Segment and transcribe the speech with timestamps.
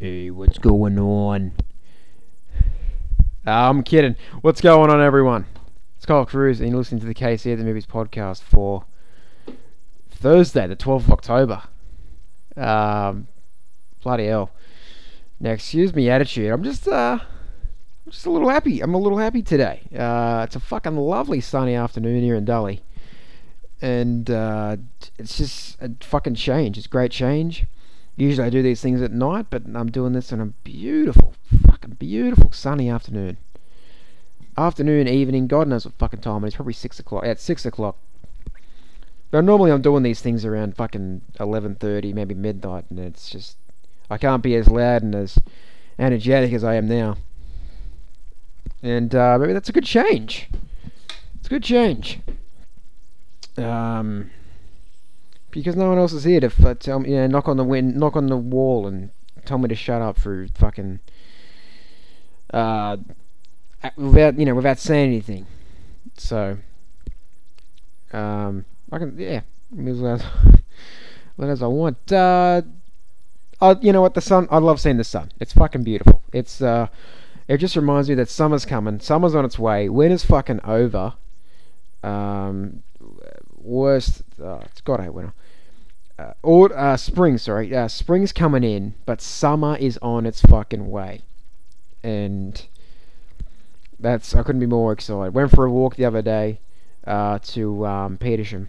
[0.00, 1.52] Hey, what's going on?
[3.46, 4.16] Uh, I'm kidding.
[4.40, 5.44] What's going on, everyone?
[5.98, 8.86] It's Kyle Cruz, and you're listening to the KC of the Movies podcast for
[10.10, 11.62] Thursday, the 12th of October.
[12.56, 13.28] Um,
[14.02, 14.52] bloody hell.
[15.38, 16.50] Now, excuse me, attitude.
[16.50, 18.80] I'm just, uh, I'm just a little happy.
[18.80, 19.82] I'm a little happy today.
[19.94, 22.80] Uh, it's a fucking lovely sunny afternoon here in Dully,
[23.82, 24.78] and uh,
[25.18, 26.78] it's just a fucking change.
[26.78, 27.66] It's great change.
[28.20, 31.32] Usually I do these things at night, but I'm doing this on a beautiful,
[31.66, 33.38] fucking beautiful sunny afternoon.
[34.58, 36.54] Afternoon, evening, God knows what fucking time it is.
[36.54, 37.24] Probably six o'clock.
[37.24, 37.96] It's six o'clock.
[39.30, 43.56] But normally I'm doing these things around fucking eleven thirty, maybe midnight, and it's just
[44.10, 45.38] I can't be as loud and as
[45.98, 47.16] energetic as I am now.
[48.82, 50.50] And uh, maybe that's a good change.
[51.36, 52.18] It's a good change.
[53.56, 54.30] Um,
[55.50, 57.64] because no one else is here to f- tell me, you know, knock on the
[57.64, 59.10] win, knock on the wall, and
[59.44, 61.00] tell me to shut up for fucking,
[62.52, 62.96] uh,
[63.96, 65.46] without you know, without saying anything.
[66.16, 66.58] So,
[68.12, 69.42] um, I can, yeah,
[69.72, 70.24] as loud,
[71.36, 72.12] loud as I want.
[72.12, 72.62] Uh,
[73.60, 74.14] oh, you know what?
[74.14, 74.48] The sun.
[74.50, 75.30] I love seeing the sun.
[75.40, 76.22] It's fucking beautiful.
[76.32, 76.88] It's uh,
[77.48, 79.00] it just reminds me that summer's coming.
[79.00, 79.88] Summer's on its way.
[79.88, 81.14] Winter's fucking over.
[82.02, 82.82] Um,
[83.56, 84.22] worst.
[84.42, 85.34] Oh, it's God, I hate winter.
[86.20, 87.74] Uh, or uh, spring, sorry.
[87.74, 91.22] Uh, spring's coming in, but summer is on its fucking way,
[92.02, 92.66] and
[93.98, 95.32] that's I couldn't be more excited.
[95.32, 96.60] Went for a walk the other day
[97.06, 98.68] uh, to um, Petersham,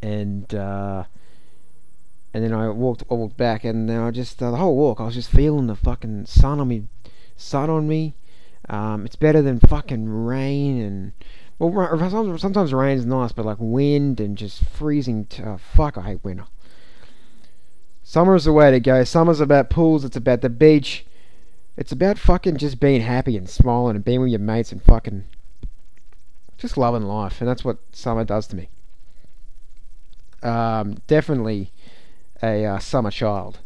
[0.00, 1.04] and uh,
[2.32, 5.00] and then I walked I walked back, and then I just uh, the whole walk
[5.00, 6.84] I was just feeling the fucking sun on me,
[7.36, 8.14] sun on me.
[8.70, 11.12] Um, it's better than fucking rain and
[11.68, 15.26] well, sometimes rain's nice, but like wind and just freezing.
[15.26, 16.46] T- oh, fuck, I hate winter.
[18.02, 19.04] Summer's the way to go.
[19.04, 20.04] Summer's about pools.
[20.04, 21.06] It's about the beach.
[21.76, 25.24] It's about fucking just being happy and smiling and being with your mates and fucking
[26.58, 27.40] just loving life.
[27.40, 28.68] And that's what summer does to me.
[30.42, 31.72] Um, definitely
[32.42, 33.60] a uh, summer child.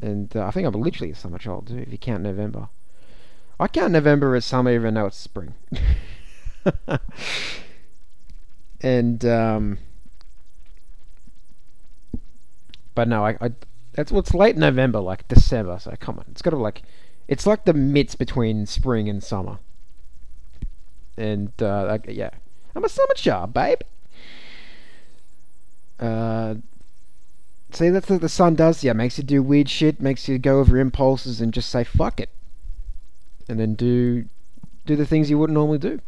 [0.00, 2.68] And uh, I think I'm literally a summer child too, if you count November.
[3.60, 5.54] I count November as summer even though it's spring.
[8.80, 9.78] and um,
[12.94, 13.52] but no, I, I
[13.92, 15.78] that's what's late November, like December.
[15.78, 16.82] So come on, it's got to like
[17.28, 19.58] it's like the midst between spring and summer.
[21.16, 22.30] And uh, yeah,
[22.74, 23.80] I'm a summer child, babe.
[26.00, 26.56] Uh,
[27.70, 28.82] see, that's what the sun does.
[28.82, 32.18] Yeah, makes you do weird shit, makes you go over impulses and just say fuck
[32.18, 32.30] it
[33.52, 34.24] and then do
[34.86, 36.00] do the things you wouldn't normally do.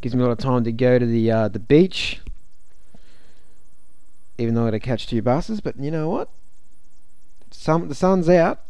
[0.00, 2.20] Gives me a lot of time to go to the uh, the beach,
[4.38, 5.60] even though I got to catch two buses.
[5.60, 6.28] But you know what?
[7.50, 8.60] Some the sun's out.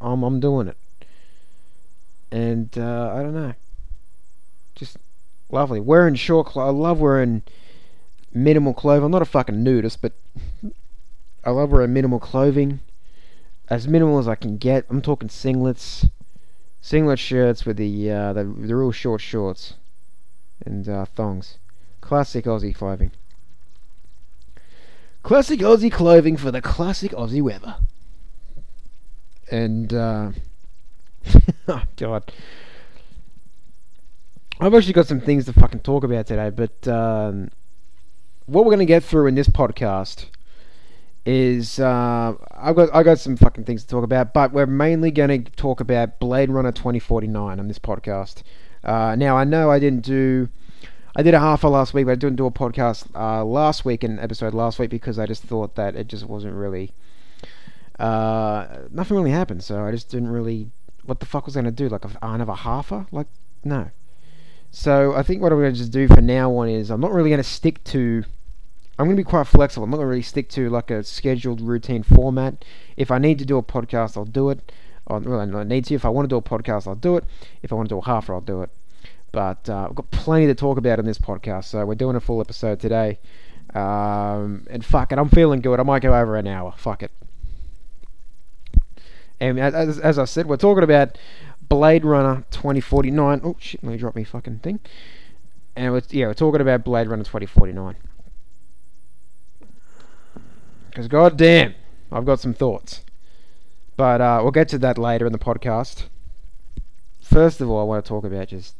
[0.00, 0.78] I'm I'm doing it,
[2.32, 3.52] and uh, I don't know.
[4.74, 4.96] Just
[5.50, 5.80] lovely.
[5.80, 6.68] Wearing short clothes.
[6.68, 7.42] I love wearing
[8.32, 9.04] minimal clothing.
[9.04, 10.14] I'm not a fucking nudist, but
[11.44, 12.80] I love wearing minimal clothing
[13.68, 14.86] as minimal as I can get.
[14.88, 16.08] I'm talking singlets,
[16.80, 19.74] singlet shirts with the uh, the, the real short shorts
[20.64, 21.58] and uh, thongs.
[22.00, 23.12] Classic Aussie clothing.
[25.22, 27.76] Classic Aussie clothing for the classic Aussie weather.
[29.50, 30.32] And uh,
[31.68, 32.32] oh god,
[34.60, 37.50] I've actually got some things to fucking talk about today, but um,
[38.46, 40.26] what we're gonna get through in this podcast
[41.26, 45.10] is uh, I've got I got some fucking things to talk about, but we're mainly
[45.10, 48.42] going to talk about Blade Runner 2049 on this podcast.
[48.82, 50.48] Uh, now I know I didn't do
[51.16, 53.84] I did a half a last week, but I didn't do a podcast uh, last
[53.84, 56.92] week, an episode last week because I just thought that it just wasn't really
[57.98, 60.70] uh, nothing really happened, so I just didn't really
[61.04, 63.28] what the fuck was I going to do like a, another halfer like
[63.64, 63.90] no.
[64.70, 67.12] So I think what I'm going to just do for now on is I'm not
[67.12, 68.24] really going to stick to
[68.98, 69.84] I'm going to be quite flexible.
[69.84, 72.64] I'm not going to really stick to like a scheduled routine format.
[72.96, 74.72] If I need to do a podcast, I'll do it.
[75.08, 75.94] Well, I don't need to.
[75.94, 77.24] If I want to do a podcast, I'll do it.
[77.62, 78.70] If I want to do a half, I'll do it.
[79.32, 82.20] But uh, I've got plenty to talk about in this podcast, so we're doing a
[82.20, 83.18] full episode today.
[83.74, 85.80] Um, and fuck it, I'm feeling good.
[85.80, 86.72] I might go over an hour.
[86.76, 87.10] Fuck it.
[89.40, 91.18] And as, as I said, we're talking about
[91.68, 93.40] Blade Runner 2049.
[93.42, 94.78] Oh shit, let me drop me fucking thing.
[95.74, 97.96] And we're, yeah, we're talking about Blade Runner 2049.
[100.94, 101.74] Because goddamn,
[102.12, 103.02] I've got some thoughts.
[103.96, 106.04] But uh, we'll get to that later in the podcast.
[107.20, 108.76] First of all, I want to talk about just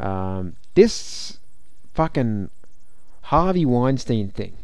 [0.00, 1.38] um, this
[1.92, 2.50] fucking
[3.22, 4.56] Harvey Weinstein thing.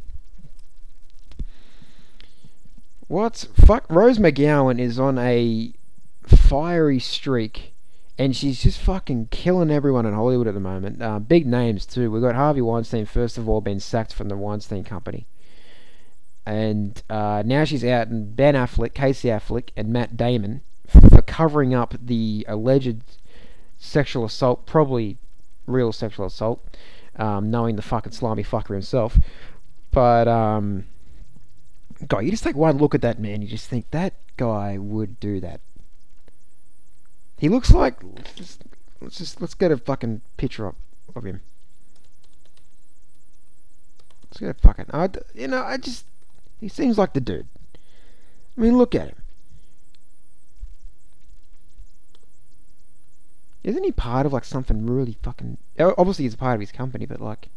[3.06, 3.87] What's fuck?
[3.88, 5.73] Rose McGowan is on a
[6.26, 7.75] fiery streak,
[8.19, 11.00] and she's just fucking killing everyone in Hollywood at the moment.
[11.00, 12.11] Uh, big names too.
[12.11, 15.29] We've got Harvey Weinstein first of all being sacked from the Weinstein Company,
[16.46, 21.75] and uh, now she's out, and Ben Affleck, Casey Affleck, and Matt Damon for covering
[21.75, 23.02] up the alleged
[23.78, 25.19] sexual assault, probably
[25.66, 26.76] real sexual assault,
[27.16, 29.19] um, knowing the fucking slimy fucker himself.
[29.90, 30.87] But um,
[32.06, 35.20] guy, you just take one look at that man, you just think that guy would
[35.20, 35.60] do that.
[37.38, 38.62] He looks like let's just
[39.00, 40.76] let's just let's get a fucking picture up
[41.16, 41.40] of him.
[44.25, 46.04] Let's get a fucking I, you know I just
[46.60, 47.48] he seems like the dude.
[48.56, 49.16] I mean, look at him.
[53.62, 55.58] Isn't he part of like something really fucking?
[55.78, 57.48] Obviously, he's a part of his company, but like,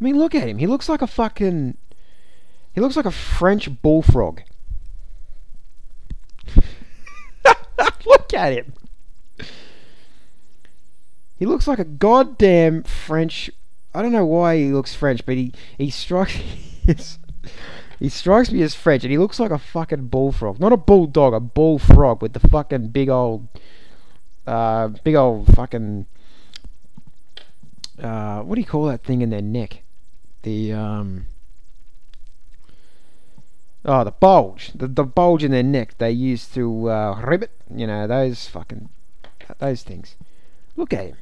[0.00, 0.58] I mean, look at him.
[0.58, 1.76] He looks like a fucking.
[2.72, 4.40] He looks like a French bullfrog.
[8.06, 8.72] look at him.
[11.36, 13.50] He looks like a goddamn French.
[13.94, 17.18] I don't know why he looks French, but he he strikes.
[18.00, 20.58] he strikes me as French, and he looks like a fucking bullfrog.
[20.58, 23.46] Not a bulldog, a bullfrog with the fucking big old
[24.46, 26.06] uh, big old fucking
[28.02, 29.82] uh, what do you call that thing in their neck?
[30.42, 31.26] The um,
[33.84, 37.50] oh, the bulge, the the bulge in their neck they use to uh, ribbit.
[37.74, 38.88] You know those fucking
[39.58, 40.16] those things.
[40.76, 41.16] Look at him,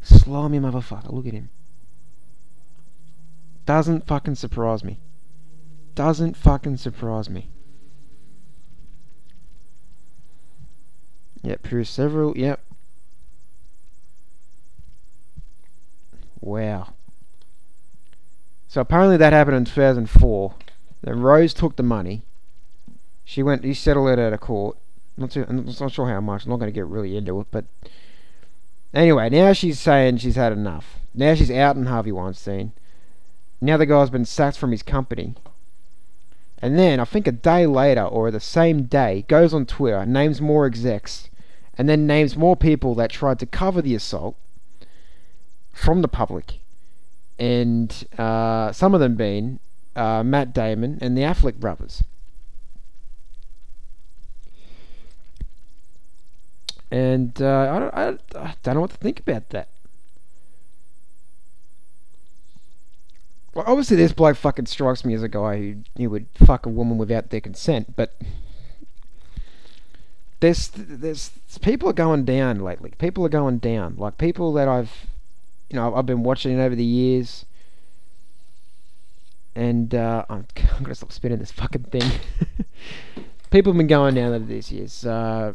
[0.00, 1.12] slimy motherfucker.
[1.12, 1.50] Look at him.
[3.66, 4.98] Doesn't fucking surprise me.
[5.94, 7.50] Doesn't fucking surprise me.
[11.42, 12.36] Yep, here's several.
[12.36, 12.60] Yep.
[16.40, 16.94] Wow.
[18.68, 20.54] So apparently that happened in 2004.
[21.02, 22.22] Then Rose took the money.
[23.24, 23.64] She went.
[23.64, 24.76] He settled it out of court.
[25.16, 26.44] Not too, I'm not sure how much.
[26.44, 27.66] I'm not going to get really into it, but
[28.94, 30.98] anyway, now she's saying she's had enough.
[31.14, 32.72] Now she's out in Harvey Weinstein.
[33.60, 35.34] Now the guy's been sacked from his company.
[36.62, 40.40] And then I think a day later or the same day goes on Twitter, names
[40.40, 41.30] more execs,
[41.78, 44.36] and then names more people that tried to cover the assault
[45.72, 46.60] from the public,
[47.38, 49.60] and uh, some of them being
[49.96, 52.02] uh, Matt Damon and the Affleck brothers.
[56.90, 59.68] And uh, I, don't, I, I don't know what to think about that.
[63.54, 66.68] Well, obviously, this bloke fucking strikes me as a guy who, who would fuck a
[66.68, 68.14] woman without their consent, but
[70.40, 71.30] there's there's
[71.60, 72.92] people are going down lately.
[72.98, 73.96] People are going down.
[73.96, 75.06] Like people that I've
[75.68, 77.44] you know I've been watching over the years,
[79.54, 82.10] and uh, I'm, I'm gonna stop spinning this fucking thing.
[83.50, 85.04] people have been going down over these years.
[85.04, 85.52] Uh,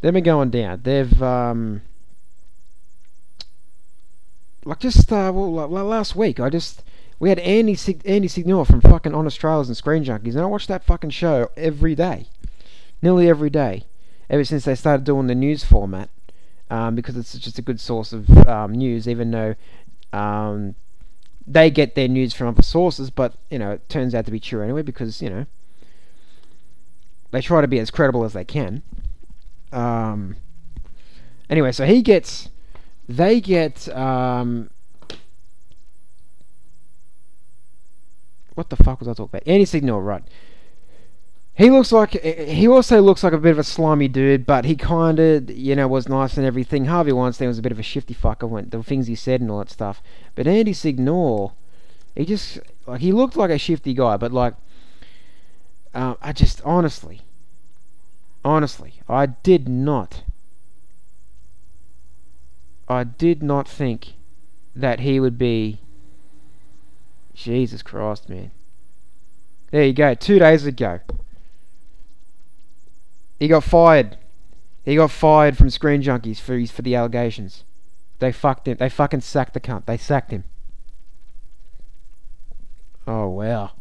[0.00, 0.80] they've been going down.
[0.82, 1.82] They've um,
[4.64, 6.82] like just uh, well like, last week I just
[7.18, 10.46] we had Andy Sig- Andy Signore from fucking Honest Trailers and Screen Junkies, and I
[10.46, 12.26] watch that fucking show every day
[13.02, 13.84] nearly every day
[14.30, 16.08] ever since they started doing the news format
[16.70, 19.54] um, because it's just a good source of um, news, even though
[20.12, 20.74] um,
[21.46, 24.40] they get their news from other sources, but you know it turns out to be
[24.40, 25.46] true anyway because you know
[27.30, 28.82] they try to be as credible as they can.
[29.72, 30.36] Um,
[31.50, 32.48] anyway, so he gets,
[33.08, 34.70] they get, um,
[38.54, 39.46] what the fuck was I talking about?
[39.46, 40.24] Andy Signore, right?
[41.56, 44.74] He looks like he also looks like a bit of a slimy dude, but he
[44.74, 46.86] kind of you know was nice and everything.
[46.86, 49.48] Harvey Weinstein was a bit of a shifty fucker when the things he said and
[49.52, 50.02] all that stuff.
[50.34, 51.52] But Andy Signore,
[52.16, 52.58] he just
[52.88, 54.54] like he looked like a shifty guy, but like
[55.94, 57.20] uh, I just honestly,
[58.44, 60.24] honestly, I did not,
[62.88, 64.14] I did not think
[64.74, 65.80] that he would be.
[67.34, 68.52] Jesus Christ, man.
[69.70, 70.14] There you go.
[70.14, 71.00] Two days ago,
[73.40, 74.16] he got fired.
[74.84, 77.64] He got fired from Screen Junkies for his, for the allegations.
[78.18, 78.76] They fucked him.
[78.78, 79.86] They fucking sacked the cunt.
[79.86, 80.44] They sacked him.
[83.06, 83.72] Oh wow.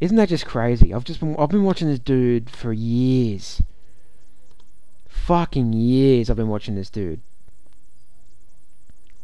[0.00, 0.92] Isn't that just crazy?
[0.92, 3.62] I've just been I've been watching this dude for years.
[5.06, 7.20] Fucking years I've been watching this dude.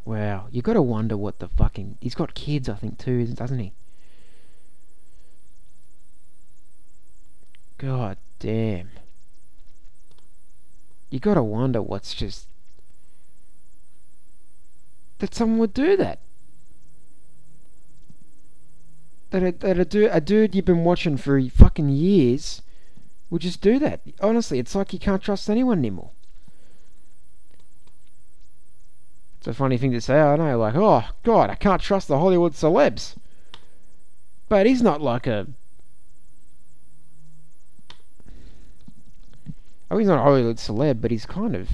[0.05, 3.59] Wow, you got to wonder what the fucking he's got kids I think too, doesn't
[3.59, 3.73] he?
[7.79, 8.91] God damn
[11.11, 12.47] you gotta wonder what's just
[15.19, 16.21] that someone would do that.
[19.31, 22.63] that a, that a, a dude you've been watching for fucking years
[23.29, 24.01] would just do that.
[24.21, 26.11] Honestly, it's like you can't trust anyone anymore.
[29.41, 32.19] It's a funny thing to say, I know, like, oh, God, I can't trust the
[32.19, 33.15] Hollywood celebs.
[34.51, 35.47] But he's not like a.
[39.91, 41.71] Oh, he's not a Hollywood celeb, but he's kind of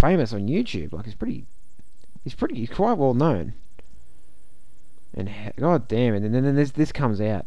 [0.00, 0.94] famous on YouTube.
[0.94, 1.44] Like, he's pretty.
[2.24, 2.54] He's pretty.
[2.54, 3.52] He's quite well known.
[5.12, 6.22] And god damn it!
[6.22, 7.46] And then, then this this comes out.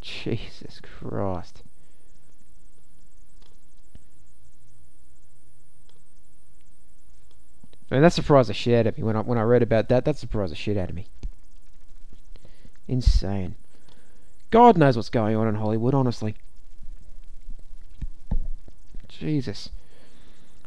[0.00, 1.62] Jesus Christ.
[7.90, 9.88] I mean, that surprised the shit out of me when I when I read about
[9.88, 10.04] that.
[10.04, 11.06] That surprised the shit out of me.
[12.88, 13.54] Insane.
[14.50, 16.36] God knows what's going on in Hollywood, honestly.
[19.08, 19.70] Jesus.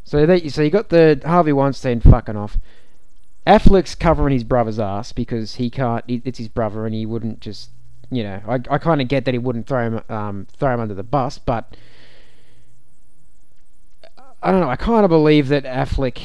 [0.03, 2.57] So that so you got the Harvey Weinstein fucking off.
[3.45, 6.03] Affleck's covering his brother's ass because he can't.
[6.07, 7.69] It's his brother, and he wouldn't just.
[8.11, 10.79] You know, I I kind of get that he wouldn't throw him um throw him
[10.79, 11.75] under the bus, but
[14.41, 14.69] I don't know.
[14.69, 16.19] I kind of believe that Affleck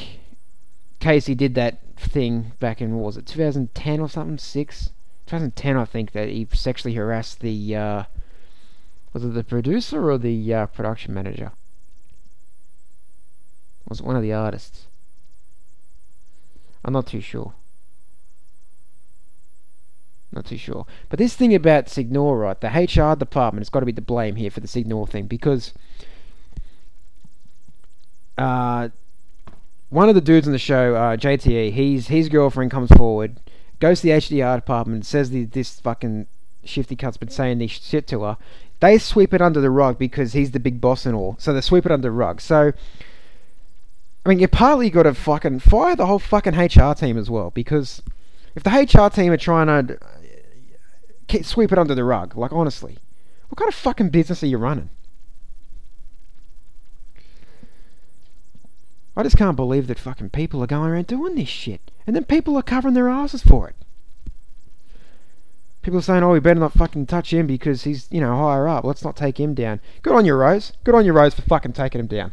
[1.05, 4.87] Casey did that thing back in what was it 2010 or something, six,
[5.27, 8.05] 2010 I think that he sexually harassed the uh,
[9.13, 11.53] was it the producer or the uh, production manager?
[13.87, 14.87] Was it one of the artists?
[16.83, 17.53] I'm not too sure.
[20.33, 20.87] Not too sure.
[21.11, 22.59] But this thing about Signore, right?
[22.59, 25.75] The HR department has got to be to blame here for the Signore thing because
[28.39, 28.89] uh,
[29.95, 33.39] one of the dudes on the show, uh, JTE, he's his girlfriend comes forward,
[33.79, 36.27] goes to the HDR department, says the, this fucking
[36.65, 38.37] shifty cunt's been saying this shit to her.
[38.81, 41.37] They sweep it under the rug because he's the big boss and all.
[41.39, 42.41] So they sweep it under the rug.
[42.41, 42.73] So,
[44.27, 47.53] I mean, you partly got to fucking fire the whole fucking HR team as well
[47.53, 48.03] because
[48.57, 52.99] if the HR team are trying to uh, sweep it under the rug, like honestly,
[53.49, 54.91] what kind of fucking business are you running?
[59.17, 61.91] I just can't believe that fucking people are going around doing this shit.
[62.07, 63.77] And then people are covering their asses for it.
[65.83, 68.67] People are saying, oh, we better not fucking touch him because he's, you know, higher
[68.67, 68.85] up.
[68.85, 69.81] Let's not take him down.
[70.03, 70.73] Good on you, Rose.
[70.83, 72.33] Good on you, Rose, for fucking taking him down.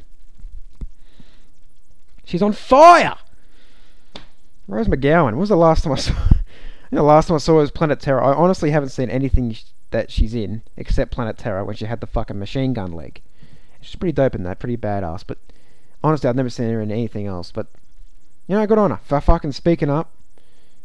[2.23, 3.17] She's on fire!
[4.67, 5.25] Rose McGowan.
[5.25, 6.13] When was the last time I saw...
[6.91, 8.23] the last time I saw her was Planet Terror.
[8.23, 9.55] I honestly haven't seen anything
[9.91, 13.21] that she's in except Planet Terror when she had the fucking machine gun leg.
[13.81, 14.59] She's pretty dope in that.
[14.59, 15.23] Pretty badass.
[15.27, 15.39] But
[16.03, 17.51] honestly, I've never seen her in anything else.
[17.51, 17.67] But
[18.48, 20.12] you know, good on her for fucking speaking up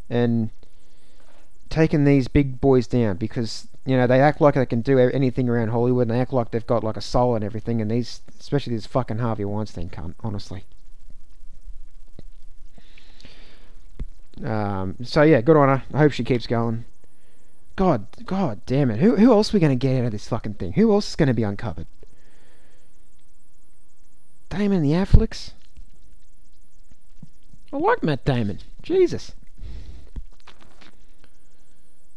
[0.09, 0.51] and
[1.69, 5.49] taking these big boys down because you know they act like they can do anything
[5.49, 7.81] around Hollywood and they act like they've got like a soul and everything.
[7.81, 10.65] And these, especially this fucking Harvey Weinstein cunt, honestly.
[14.45, 15.85] Um, so yeah, good on her.
[15.95, 16.85] I hope she keeps going.
[17.75, 19.01] God, God damn it.
[19.01, 20.73] Who, who else are we to get out of this fucking thing?
[20.73, 21.87] Who else is to be uncovered?
[24.49, 25.53] Damon the Afflecks?
[27.73, 28.61] I like Matt Damon.
[28.83, 29.33] Jesus.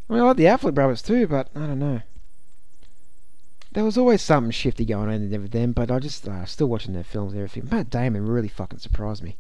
[0.10, 2.02] I mean, I like the Affleck brothers too, but I don't know.
[3.72, 6.94] There was always something shifty going on with them, but I just uh, still watching
[6.94, 7.70] their films and everything.
[7.70, 9.38] Matt Damon really fucking surprised me.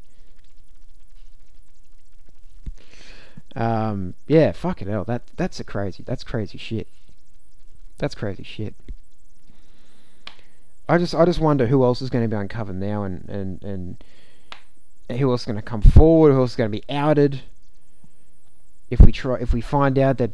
[3.55, 6.88] Um, yeah, fucking hell, that that's a crazy, that's crazy shit.
[7.98, 8.75] That's crazy shit.
[10.89, 13.63] I just I just wonder who else is going to be uncovered now, and and
[13.63, 14.03] and
[15.19, 17.43] who else is going to come forward, who else is going to be outed.
[18.89, 20.31] If we try, if we find out that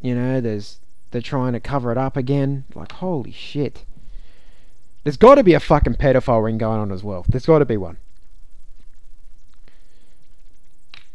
[0.00, 0.80] you know there's
[1.12, 3.84] they're trying to cover it up again, like holy shit.
[5.04, 7.24] There's got to be a fucking pedophile ring going on as well.
[7.28, 7.98] There's got to be one.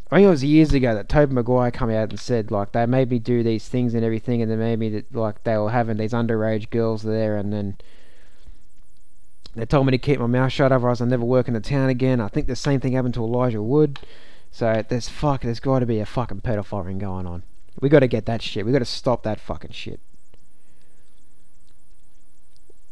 [0.09, 2.85] I think it was years ago that Tobey Maguire came out and said like they
[2.85, 5.97] made me do these things and everything, and then made me like they were having
[5.97, 7.77] these underage girls there, and then
[9.57, 11.89] they told me to keep my mouth shut, otherwise I'll never work in the town
[11.89, 12.21] again.
[12.21, 13.99] I think the same thing happened to Elijah Wood.
[14.51, 17.43] So there's fuck, there's got to be a fucking pedophile ring going on.
[17.79, 18.65] We got to get that shit.
[18.65, 19.99] We got to stop that fucking shit.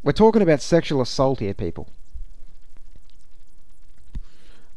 [0.03, 1.89] We're talking about sexual assault here, people.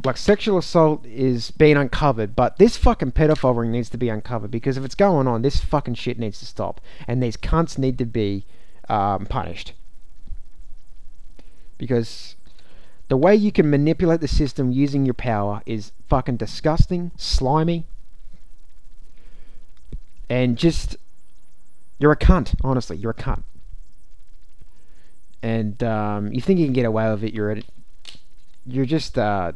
[0.04, 4.50] Like sexual assault is being uncovered, but this fucking pedophile ring needs to be uncovered
[4.50, 7.98] because if it's going on, this fucking shit needs to stop, and these cunts need
[7.98, 8.46] to be
[8.88, 9.72] um, punished
[11.78, 12.36] because
[13.08, 17.86] the way you can manipulate the system using your power is fucking disgusting, slimy,
[20.28, 20.96] and just
[21.98, 22.54] you're a cunt.
[22.62, 23.42] Honestly, you're a cunt.
[25.42, 27.32] And um, you think you can get away with it?
[27.32, 27.62] You're a,
[28.66, 29.52] you're just uh,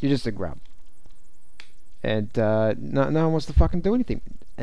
[0.00, 0.58] you're just a grub.
[2.02, 4.20] And uh, no, no one wants to fucking do anything.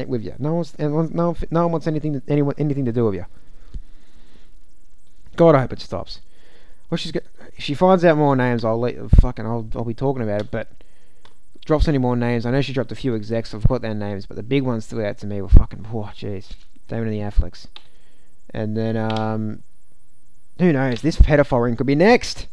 [0.07, 0.33] with you.
[0.39, 3.25] No one's no one, no one wants anything to, anyone anything to do with you.
[5.37, 6.19] God, I hope it stops.
[6.89, 7.23] Well, she's got,
[7.55, 10.51] if she finds out more names, I'll let fucking I'll I'll be talking about it.
[10.51, 10.71] But
[11.65, 13.53] drops any more names, I know she dropped a few execs.
[13.53, 15.87] I've got their names, but the big ones stood out to me were fucking.
[15.93, 16.53] Oh, jeez,
[16.87, 17.67] Damon and the Afflecks,
[18.51, 19.63] and then um,
[20.57, 21.01] who knows?
[21.01, 22.47] This pedophile ring could be next.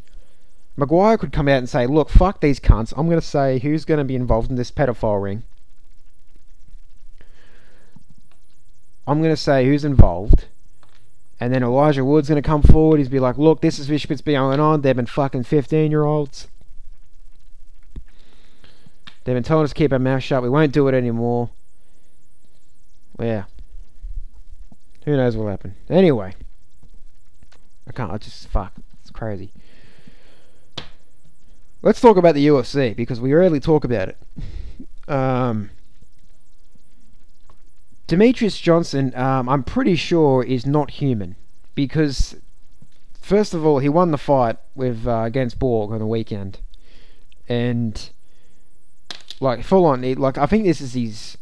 [0.76, 2.92] Maguire could come out and say, "Look, fuck these cunts.
[2.96, 5.44] I'm going to say who's going to be involved in this pedophile ring."
[9.06, 10.46] I'm going to say who's involved.
[11.38, 12.98] And then Elijah Wood's going to come forward.
[12.98, 14.80] He's be like, look, this is what's been going on.
[14.80, 16.48] They've been fucking 15 year olds.
[19.24, 20.42] They've been telling us to keep our mouth shut.
[20.42, 21.50] We won't do it anymore.
[23.18, 23.44] Yeah.
[25.04, 25.74] Who knows what'll happen.
[25.90, 26.34] Anyway.
[27.88, 28.12] I can't.
[28.12, 28.72] I just, fuck.
[29.00, 29.50] It's crazy.
[31.82, 34.16] Let's talk about the UFC because we rarely talk about it.
[35.08, 35.70] Um,
[38.08, 41.36] Demetrious Johnson, um, I'm pretty sure, is not human
[41.74, 42.36] because,
[43.20, 46.60] first of all, he won the fight with uh, against Borg on the weekend,
[47.48, 48.10] and
[49.40, 51.36] like full on, like I think this is his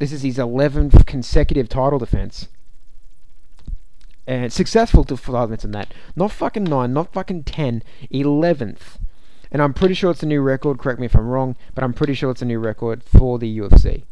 [0.00, 2.48] this is his 11th consecutive title defense.
[4.26, 5.92] And successful to five minutes in that.
[6.16, 8.98] Not fucking 9, not fucking 10, 11th.
[9.52, 11.92] And I'm pretty sure it's a new record, correct me if I'm wrong, but I'm
[11.92, 14.04] pretty sure it's a new record for the UFC.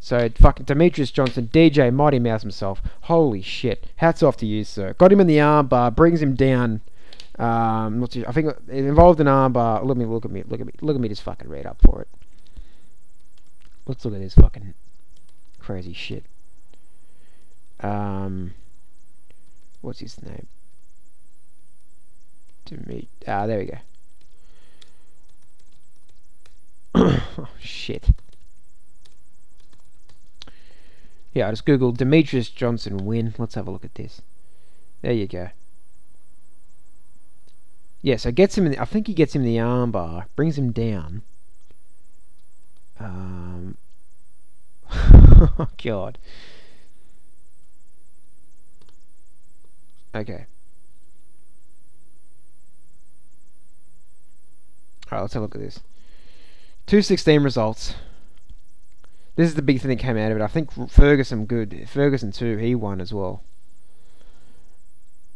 [0.00, 2.80] So fucking Demetrious Johnson, DJ Mighty Mouse himself.
[3.02, 3.86] Holy shit!
[3.96, 4.94] Hats off to you, sir.
[4.94, 6.80] Got him in the armbar, brings him down.
[7.38, 9.84] Um, too, I think it involved in armbar.
[9.84, 10.44] Let me look at me.
[10.46, 10.72] Look at me.
[10.80, 11.08] Look at me.
[11.08, 12.08] Just fucking read up for it.
[13.86, 14.74] Let's look at this fucking
[15.58, 16.24] crazy shit.
[17.80, 18.54] Um,
[19.80, 20.46] what's his name?
[22.66, 23.08] Demet.
[23.26, 23.78] Ah, there we go.
[27.38, 28.10] oh shit.
[31.38, 33.32] Yeah, I just googled Demetrious Johnson win.
[33.38, 34.22] Let's have a look at this.
[35.02, 35.50] There you go.
[38.02, 40.58] Yeah, so gets him in the, I think he gets him in the armbar, brings
[40.58, 41.22] him down.
[42.98, 43.76] Um,
[44.90, 46.18] oh god.
[50.12, 50.46] Okay.
[55.06, 55.78] Alright, let's have a look at this.
[56.86, 57.94] 216 results.
[59.38, 60.42] This is the big thing that came out of it.
[60.42, 61.88] I think Ferguson good.
[61.88, 62.56] Ferguson too.
[62.56, 63.44] He won as well.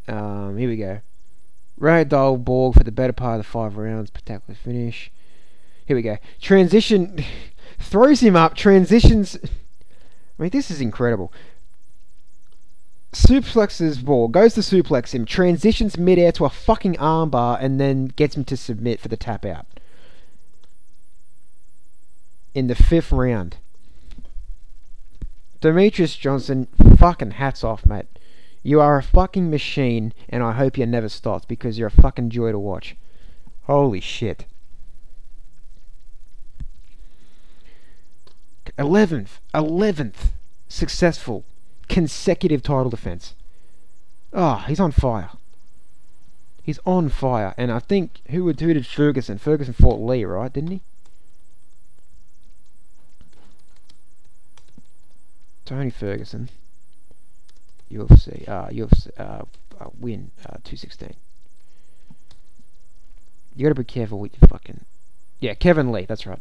[0.09, 1.03] Um, here we go.
[1.81, 4.09] Ragdoll Borg for the better part of the five rounds.
[4.09, 5.13] Spectacular finish.
[5.87, 6.19] Here we go.
[6.41, 7.25] Transition
[7.79, 8.57] throws him up.
[8.57, 9.39] Transitions.
[9.45, 11.33] I mean, this is incredible.
[13.13, 18.37] Suplexes Borg, goes to suplex him, transitions midair to a fucking armbar, and then gets
[18.37, 19.67] him to submit for the tap out.
[22.53, 23.59] In the fifth round.
[25.63, 26.67] Demetrious Johnson,
[26.99, 28.07] fucking hats off, mate.
[28.65, 32.31] You are a fucking machine, and I hope you never stop because you're a fucking
[32.31, 32.97] joy to watch.
[33.63, 34.45] Holy shit.
[38.77, 40.31] 11th, 11th
[40.67, 41.45] successful
[41.89, 43.35] consecutive title defense.
[44.33, 45.31] Oh, he's on fire.
[46.65, 47.55] He's on fire.
[47.57, 49.39] And I think, who, would, who did Ferguson?
[49.39, 50.53] Ferguson fought Lee, right?
[50.53, 50.83] Didn't he?
[55.65, 56.49] Tony Ferguson,
[57.91, 59.43] UFC, uh, UFC, uh,
[59.81, 61.15] uh, win, uh, 216.
[63.55, 64.85] You gotta be careful with your fucking,
[65.41, 66.41] yeah, Kevin Lee, that's right.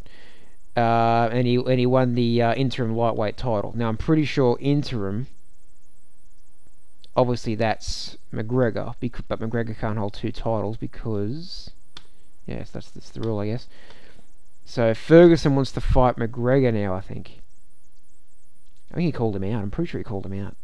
[0.75, 3.73] Uh, and he and he won the uh, interim lightweight title.
[3.75, 5.27] Now I'm pretty sure interim.
[7.13, 11.71] Obviously that's McGregor, because, but McGregor can't hold two titles because,
[12.47, 13.67] yes, that's that's the rule, I guess.
[14.63, 17.40] So Ferguson wants to fight McGregor now, I think.
[18.91, 19.62] I think he called him out.
[19.62, 20.56] I'm pretty sure he called him out.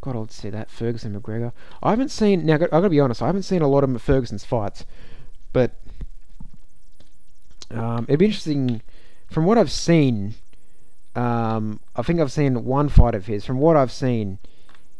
[0.00, 0.70] God, I'd see that.
[0.70, 1.52] Ferguson McGregor.
[1.82, 2.46] I haven't seen.
[2.46, 3.20] Now, I've got to be honest.
[3.20, 4.84] I haven't seen a lot of Ferguson's fights,
[5.52, 5.72] but
[7.70, 8.82] um, it'd be interesting.
[9.28, 10.34] From what I've seen,
[11.16, 13.44] um, I think I've seen one fight of his.
[13.44, 14.38] From what I've seen,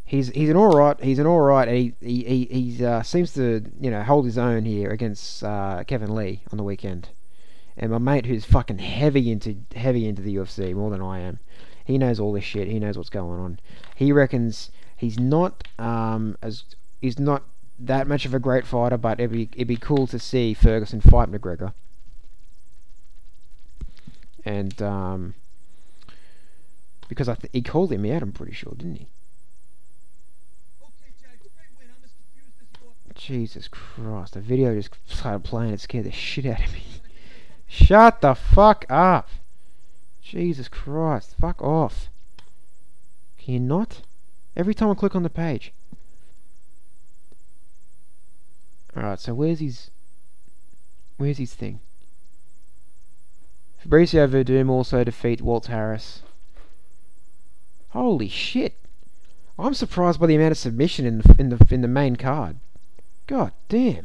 [0.04, 0.98] he's he's an all right.
[1.00, 1.68] He's an all right.
[1.68, 6.14] He he he uh, seems to you know hold his own here against uh, Kevin
[6.14, 7.10] Lee on the weekend.
[7.76, 11.38] And my mate, who's fucking heavy into heavy into the UFC more than I am,
[11.88, 12.68] he knows all this shit.
[12.68, 13.58] He knows what's going on.
[13.94, 16.64] He reckons he's not um, as
[17.00, 17.44] he's not
[17.78, 21.00] that much of a great fighter, but it'd be it'd be cool to see Ferguson
[21.00, 21.72] fight McGregor.
[24.44, 25.34] And um,
[27.08, 29.08] because I th- he called him out, I'm pretty sure, didn't he?
[33.14, 36.82] Jesus Christ, the video just started playing, it scared the shit out of me.
[37.66, 39.28] Shut the fuck up!
[40.28, 42.10] Jesus Christ, fuck off.
[43.38, 44.02] Can you not?
[44.54, 45.72] Every time I click on the page.
[48.94, 49.90] Alright, so where's his...
[51.16, 51.80] Where's his thing?
[53.82, 56.20] Fabricio Werdum also defeat Walt Harris.
[57.90, 58.74] Holy shit!
[59.58, 62.58] I'm surprised by the amount of submission in the in the in the main card.
[63.26, 64.04] God damn.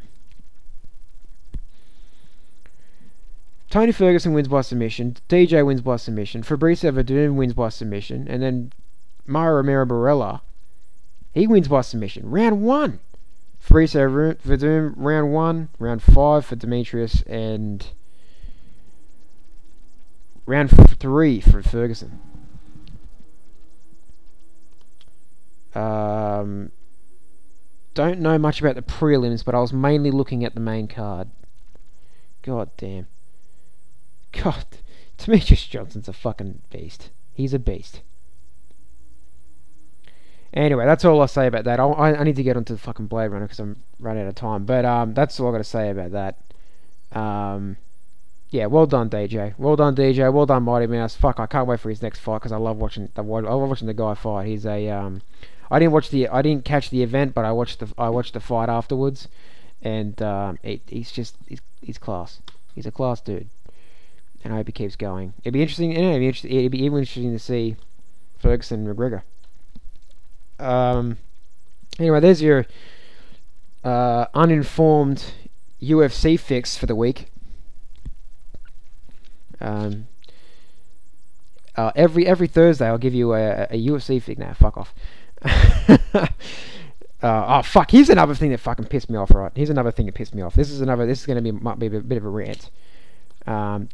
[3.74, 5.18] Tony Ferguson wins by submission.
[5.28, 6.44] DJ wins by submission.
[6.44, 8.72] Fabricio Werdum wins by submission, and then
[9.26, 10.42] Mara Romero Borella,
[11.34, 12.30] he wins by submission.
[12.30, 13.00] Round one.
[13.60, 15.70] Fabricio Werdum round one.
[15.80, 17.88] Round five for Demetrious and
[20.46, 22.20] round three for Ferguson.
[25.74, 26.72] Um,
[27.96, 31.32] don't know much about the prelims, but I was mainly looking at the main card.
[32.44, 33.08] God damn.
[34.34, 34.66] God,
[35.18, 37.10] Demetrious Johnson's a fucking beast.
[37.34, 38.02] He's a beast.
[40.54, 41.80] Anyway, that's all I'll say about that.
[41.80, 44.36] I, I need to get onto the fucking Blade Runner because I'm running out of
[44.36, 44.66] time.
[44.66, 47.18] But um, that's all I got to say about that.
[47.18, 47.78] Um,
[48.52, 49.56] yeah, well done, DJ.
[49.58, 50.32] Well done, DJ.
[50.32, 51.16] Well done, Mighty Mouse.
[51.16, 53.10] Fuck, I can't wait for his next fight because I love watching.
[53.18, 54.46] I love watching the guy fight.
[54.46, 55.24] He's a um,
[55.72, 58.34] I didn't watch the I didn't catch the event, but I watched the I watched
[58.34, 59.28] the fight afterwards,
[59.82, 62.42] and um, it, he's just he's, he's class.
[62.76, 63.50] He's a class dude,
[64.44, 65.34] and I hope he keeps going.
[65.44, 65.92] It'd be interesting.
[65.92, 67.76] It'd be, interesting, it'd be even interesting to see
[68.38, 69.24] Ferguson and McGregor.
[70.60, 71.18] Um.
[72.00, 72.66] Anyway, there's your
[73.84, 75.34] uh, uninformed
[75.82, 77.28] UFC fix for the week.
[79.62, 80.08] Um,
[81.76, 84.40] uh, every every Thursday, I'll give you a, a UFC fix.
[84.40, 84.94] Now, fuck off.
[86.14, 86.28] uh,
[87.22, 87.92] oh fuck!
[87.92, 89.32] Here's another thing that fucking pissed me off.
[89.32, 89.52] Right?
[89.56, 90.56] Here's another thing that pissed me off.
[90.56, 91.06] This is another.
[91.06, 92.70] This is going to be might be a bit of a rant.
[93.46, 93.90] Um,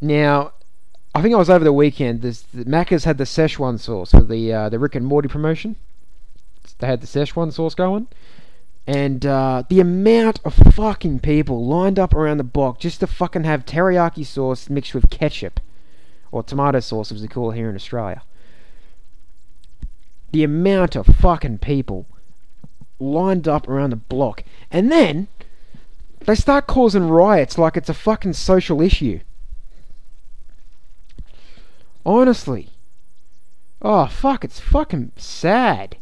[0.00, 0.52] now,
[1.14, 2.22] I think I was over the weekend.
[2.22, 5.76] This the Macca's had the Szechuan sauce for the uh, the Rick and Morty promotion.
[6.78, 8.08] They had the Szechuan sauce going,
[8.86, 13.44] and uh, the amount of fucking people lined up around the block just to fucking
[13.44, 15.60] have teriyaki sauce mixed with ketchup
[16.30, 18.22] or tomato sauce as we call it here in Australia.
[20.30, 22.06] The amount of fucking people
[22.98, 24.44] lined up around the block.
[24.70, 25.28] And then
[26.20, 29.20] they start causing riots like it's a fucking social issue.
[32.08, 32.70] Honestly.
[33.82, 35.98] Oh, fuck, it's fucking sad.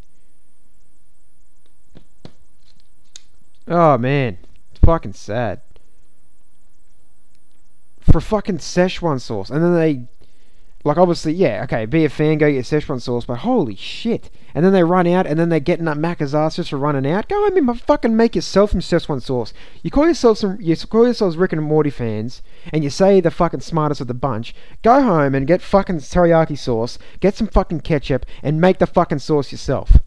[3.66, 4.38] Oh, man.
[4.70, 5.62] It's fucking sad.
[7.98, 9.50] For fucking Szechuan sauce.
[9.50, 10.06] And then they
[10.86, 14.30] like, obviously, yeah, okay, be a fan, go get Szechuan sauce, but holy shit.
[14.54, 17.10] And then they run out, and then they're getting up Macca's ass just for running
[17.10, 17.28] out.
[17.28, 19.52] Go, I mean, fucking make yourself some Szechuan sauce.
[19.82, 22.40] You call yourself some, you call yourselves Rick and Morty fans,
[22.72, 24.54] and you say the fucking smartest of the bunch.
[24.82, 29.18] Go home and get fucking teriyaki sauce, get some fucking ketchup, and make the fucking
[29.18, 29.98] sauce yourself.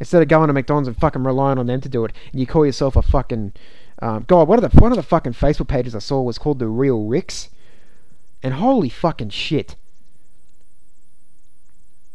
[0.00, 2.48] Instead of going to McDonald's and fucking relying on them to do it, and you
[2.48, 3.52] call yourself a fucking,
[4.02, 6.58] um, God, one of the one of the fucking Facebook pages I saw was called
[6.58, 7.48] the Real Ricks,
[8.42, 9.76] and holy fucking shit.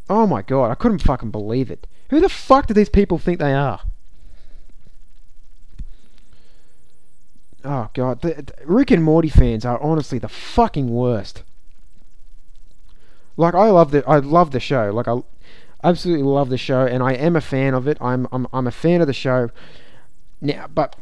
[0.09, 1.85] Oh my god, I couldn't fucking believe it.
[2.09, 3.81] Who the fuck do these people think they are?
[7.63, 11.43] Oh god, the, the, Rick and Morty fans are honestly the fucking worst.
[13.37, 14.91] Like I love the I love the show.
[14.91, 15.21] Like I
[15.83, 17.97] absolutely love the show, and I am a fan of it.
[18.01, 19.49] I'm I'm I'm a fan of the show.
[20.41, 20.95] Now, but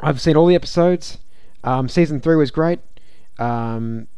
[0.00, 1.18] I've seen all the episodes.
[1.64, 2.80] Um, season three was great.
[3.38, 4.08] Um,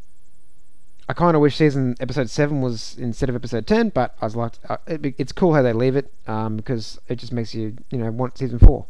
[1.09, 4.37] I kind of wish season episode seven was instead of episode ten, but I was
[4.37, 7.77] like, uh, it, it's cool how they leave it um, because it just makes you
[7.91, 8.85] you know want season four.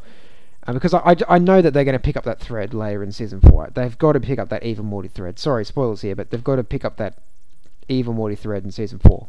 [0.66, 3.04] Uh, because I, I, I, know that they're going to pick up that thread later
[3.04, 3.70] in season four.
[3.72, 5.38] They've got to pick up that evil Morty thread.
[5.38, 7.22] Sorry, spoilers here, but they've got to pick up that
[7.88, 9.28] evil Morty thread in season four.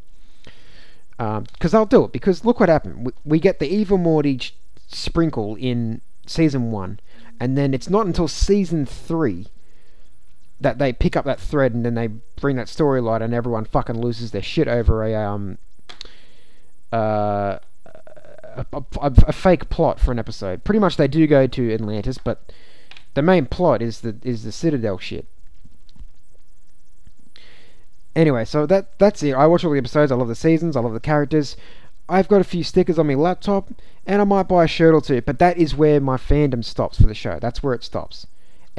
[1.17, 2.11] Because um, they'll do it.
[2.11, 3.05] Because look what happened.
[3.05, 4.39] We, we get the evil Morty
[4.87, 6.99] sprinkle in season one,
[7.39, 9.47] and then it's not until season three
[10.61, 13.99] that they pick up that thread and then they bring that storyline and everyone fucking
[13.99, 15.57] loses their shit over a um
[16.91, 17.59] uh
[18.57, 20.63] a, a, a, fake plot for an episode.
[20.63, 22.51] Pretty much they do go to Atlantis, but
[23.13, 25.25] the main plot is the is the Citadel shit.
[28.15, 29.33] Anyway, so that that's it.
[29.33, 30.11] I watch all the episodes.
[30.11, 30.75] I love the seasons.
[30.75, 31.55] I love the characters.
[32.09, 33.69] I've got a few stickers on my laptop,
[34.05, 35.21] and I might buy a shirt or two.
[35.21, 37.37] But that is where my fandom stops for the show.
[37.39, 38.25] That's where it stops.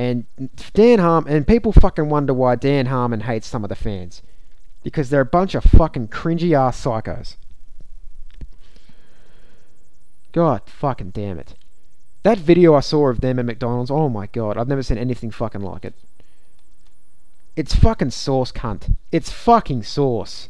[0.01, 0.25] And
[0.73, 4.23] Dan Harmon, and people fucking wonder why Dan Harmon hates some of the fans.
[4.83, 7.37] Because they're a bunch of fucking cringy ass psychos.
[10.33, 11.55] God fucking damn it.
[12.23, 15.31] That video I saw of them at McDonald's, oh my god, I've never seen anything
[15.31, 15.95] fucking like it.
[17.55, 18.97] It's fucking sauce, cunt.
[19.13, 20.49] It's fucking sauce.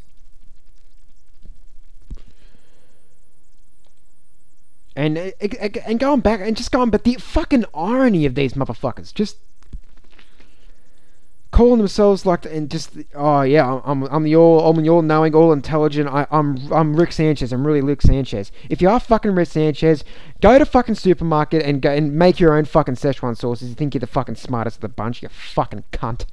[4.96, 5.30] And uh,
[5.86, 9.36] and going back and just going, but the fucking irony of these motherfuckers, just
[11.50, 15.34] calling themselves like and just oh yeah I'm I'm the all I'm the all knowing
[15.34, 18.52] all intelligent I, I'm I'm Rick Sanchez I'm really Rick Sanchez.
[18.68, 20.04] If you are fucking Rick Sanchez
[20.40, 23.68] go to fucking supermarket and go and make your own fucking Szechuan sauces.
[23.68, 26.24] You think you're the fucking smartest of the bunch you fucking cunt.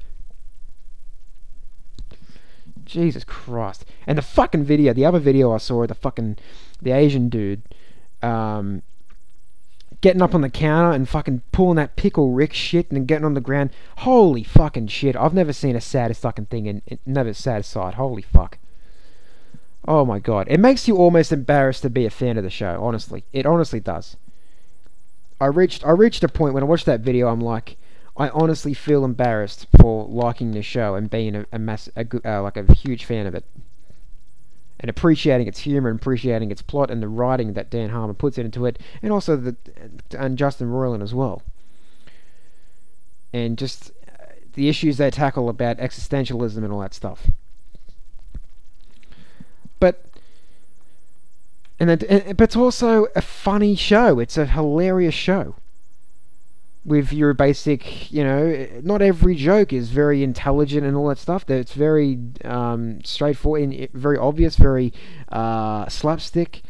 [2.85, 3.85] Jesus Christ.
[4.05, 6.37] And the fucking video the other video I saw the fucking
[6.81, 7.63] the Asian dude
[8.21, 8.81] um
[10.01, 13.25] getting up on the counter and fucking pulling that pickle Rick shit and then getting
[13.25, 13.71] on the ground.
[13.99, 15.15] Holy fucking shit.
[15.15, 17.95] I've never seen a saddest fucking thing and never sad sight.
[17.95, 18.57] Holy fuck.
[19.87, 20.47] Oh my god.
[20.49, 23.23] It makes you almost embarrassed to be a fan of the show, honestly.
[23.33, 24.17] It honestly does.
[25.39, 27.77] I reached I reached a point when I watched that video I'm like
[28.15, 32.41] I honestly feel embarrassed for liking the show and being a, a mass a, uh,
[32.41, 33.45] like a huge fan of it
[34.79, 38.37] and appreciating its humor and appreciating its plot and the writing that Dan Harmon puts
[38.37, 39.55] into it, and also the
[40.17, 41.41] and Justin Roiland as well.
[43.33, 47.29] And just uh, the issues they tackle about existentialism and all that stuff.
[49.79, 50.03] But
[51.79, 54.19] and, it, but it's also a funny show.
[54.19, 55.55] It's a hilarious show
[56.87, 61.47] with your basic, you know, not every joke is very intelligent and all that stuff.
[61.49, 64.93] It's very um, straightforward and very obvious, very
[65.29, 66.63] uh, slapstick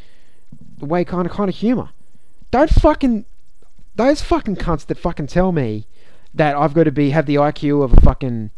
[0.79, 1.89] way kind of kind of humor.
[2.49, 3.25] Don't fucking
[3.95, 5.85] those fucking cunts that fucking tell me
[6.33, 8.49] that I've got to be have the IQ of a fucking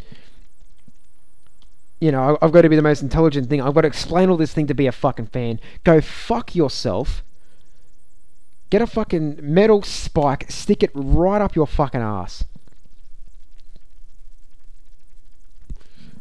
[1.99, 3.61] you know, I've got to be the most intelligent thing.
[3.61, 5.59] I've got to explain all this thing to be a fucking fan.
[5.83, 7.21] Go fuck yourself
[8.69, 12.43] Get a fucking metal spike, stick it right up your fucking ass.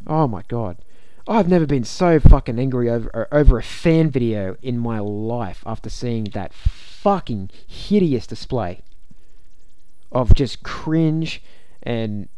[0.07, 0.79] Oh my god.
[1.27, 5.91] I've never been so fucking angry over over a fan video in my life after
[5.91, 8.81] seeing that fucking hideous display
[10.11, 11.43] of just cringe
[11.83, 12.31] and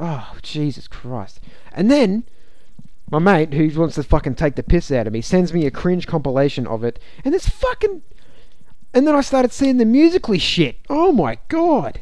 [0.00, 1.40] oh Jesus Christ.
[1.72, 2.24] And then
[3.10, 5.70] my mate, who wants to fucking take the piss out of me, sends me a
[5.70, 8.00] cringe compilation of it, and this fucking
[8.94, 10.78] and then I started seeing the musically shit.
[10.88, 12.00] Oh my god.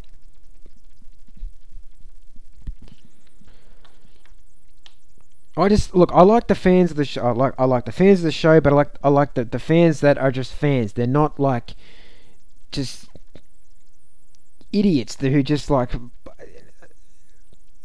[5.56, 6.10] I just look.
[6.12, 7.22] I like the fans of the show.
[7.22, 9.44] I like I like the fans of the show, but I like I like the,
[9.44, 10.94] the fans that are just fans.
[10.94, 11.74] They're not like
[12.70, 13.08] just
[14.72, 15.90] idiots who just like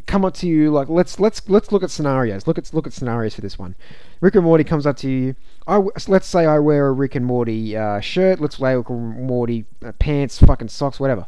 [0.07, 2.47] come up to you like let's let's let's look at scenarios.
[2.47, 3.75] Look at look at scenarios for this one.
[4.21, 5.35] Rick and Morty comes up to you.
[5.67, 8.39] I let's say I wear a Rick and Morty uh, shirt.
[8.39, 11.27] Let's wear Rick and Morty uh, pants, fucking socks, whatever.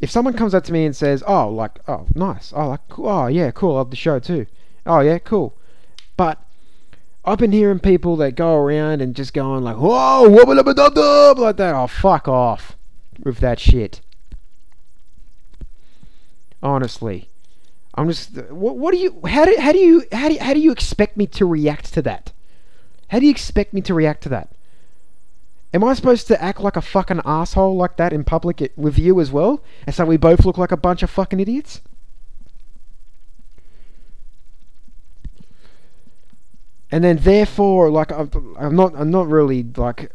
[0.00, 2.52] If someone comes up to me and says, "Oh, like, oh, nice.
[2.54, 3.74] Oh, like, oh, yeah, cool.
[3.74, 4.46] I love the show too.
[4.84, 5.56] Oh, yeah, cool."
[6.16, 6.42] But
[7.24, 11.38] I've been hearing people that go around and just going like, "Whoa, wubba dub dub
[11.38, 12.76] like that." Oh, fuck off
[13.22, 14.00] with that shit.
[16.66, 17.28] Honestly,
[17.94, 18.34] I'm just.
[18.50, 19.20] What, what do you?
[19.24, 21.94] How do how do you how do you, how do you expect me to react
[21.94, 22.32] to that?
[23.10, 24.50] How do you expect me to react to that?
[25.72, 29.20] Am I supposed to act like a fucking asshole like that in public with you
[29.20, 29.62] as well?
[29.86, 31.82] And so we both look like a bunch of fucking idiots?
[36.90, 40.10] And then therefore, like I'm not, I'm not really like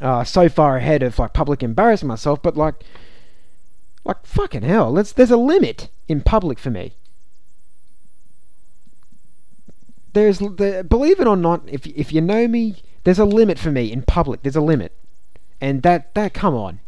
[0.00, 2.82] uh, so far ahead of like public embarrassing myself, but like
[4.08, 6.94] like, fucking hell, there's, there's a limit in public for me.
[10.14, 13.70] There's, the, believe it or not, if, if you know me, there's a limit for
[13.70, 14.42] me in public.
[14.42, 14.92] There's a limit.
[15.60, 16.80] And that, that, come on.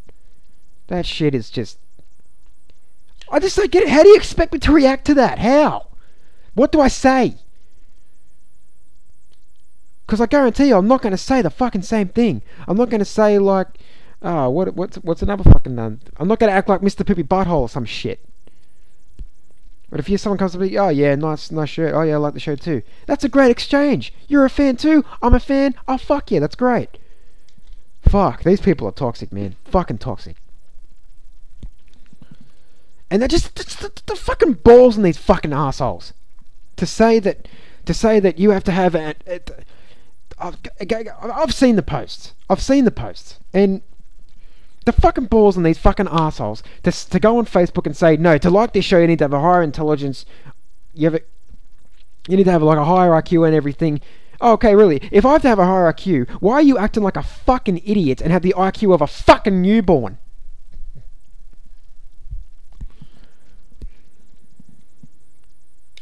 [0.88, 1.78] That shit is just.
[3.30, 3.90] I just don't get it.
[3.90, 5.38] How do you expect me to react to that?
[5.38, 5.88] How?
[6.54, 7.36] What do I say?
[10.06, 12.42] Because I guarantee you, I'm not going to say the fucking same thing.
[12.66, 13.78] I'm not going to say, like,
[14.22, 17.06] Oh, what what's what's another fucking um, I'm not gonna act like Mr.
[17.06, 18.20] Poopy Butthole or some shit.
[19.88, 21.94] But if you someone comes to me, oh yeah, nice nice shirt.
[21.94, 22.82] Oh yeah, I like the show too.
[23.06, 24.12] That's a great exchange.
[24.28, 25.04] You're a fan too.
[25.22, 25.74] I'm a fan.
[25.88, 26.98] Oh fuck yeah, that's great.
[28.02, 29.56] Fuck, these people are toxic, man.
[29.64, 30.36] Fucking toxic.
[33.10, 36.12] And they're just, just the, the fucking balls in these fucking assholes.
[36.76, 37.48] To say that,
[37.84, 39.64] to say that you have to have a, a, a
[40.38, 40.56] I've,
[41.22, 42.34] I've seen the posts.
[42.48, 43.82] I've seen the posts, and
[44.84, 48.38] the fucking balls on these fucking assholes to, to go on Facebook and say, no,
[48.38, 50.24] to like this show, you need to have a higher intelligence.
[50.94, 51.20] You have a,
[52.28, 54.00] you need to have like a higher IQ and everything.
[54.40, 55.00] Oh, okay, really.
[55.12, 57.82] If I have to have a higher IQ, why are you acting like a fucking
[57.84, 60.18] idiot and have the IQ of a fucking newborn?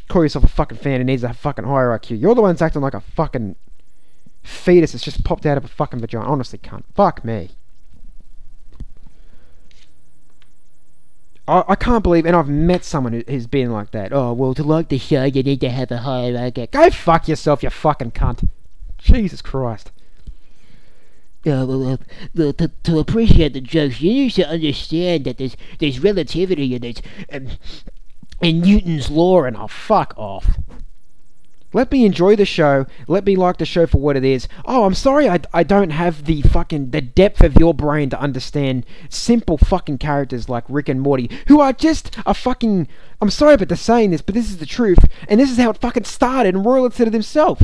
[0.09, 2.21] Call yourself a fucking fan and needs a fucking higher IQ.
[2.21, 3.57] You're the ones acting like a fucking
[4.43, 6.25] fetus that's just popped out of a fucking vagina.
[6.25, 6.85] Honestly, cunt.
[6.95, 7.51] Fuck me.
[11.49, 14.13] I, I can't believe, and I've met someone who, who's been like that.
[14.13, 16.71] Oh, well, to like the show, you need to have a higher IQ.
[16.71, 18.49] Go fuck yourself, you fucking cunt.
[18.99, 19.91] Jesus Christ.
[21.47, 21.97] Uh, well, uh,
[22.35, 26.85] well, to, to appreciate the jokes, you need to understand that there's there's relativity and
[26.85, 27.01] there's
[27.33, 27.49] um,
[28.43, 30.59] and Newton's law, and oh, fuck off.
[31.73, 32.87] Let me enjoy the show.
[33.07, 34.49] Let me like the show for what it is.
[34.65, 38.21] Oh, I'm sorry I, I don't have the fucking the depth of your brain to
[38.21, 42.89] understand simple fucking characters like Rick and Morty, who are just a fucking
[43.21, 45.71] I'm sorry about the saying this, but this is the truth, and this is how
[45.71, 47.63] it fucking started, and Roiland said it himself.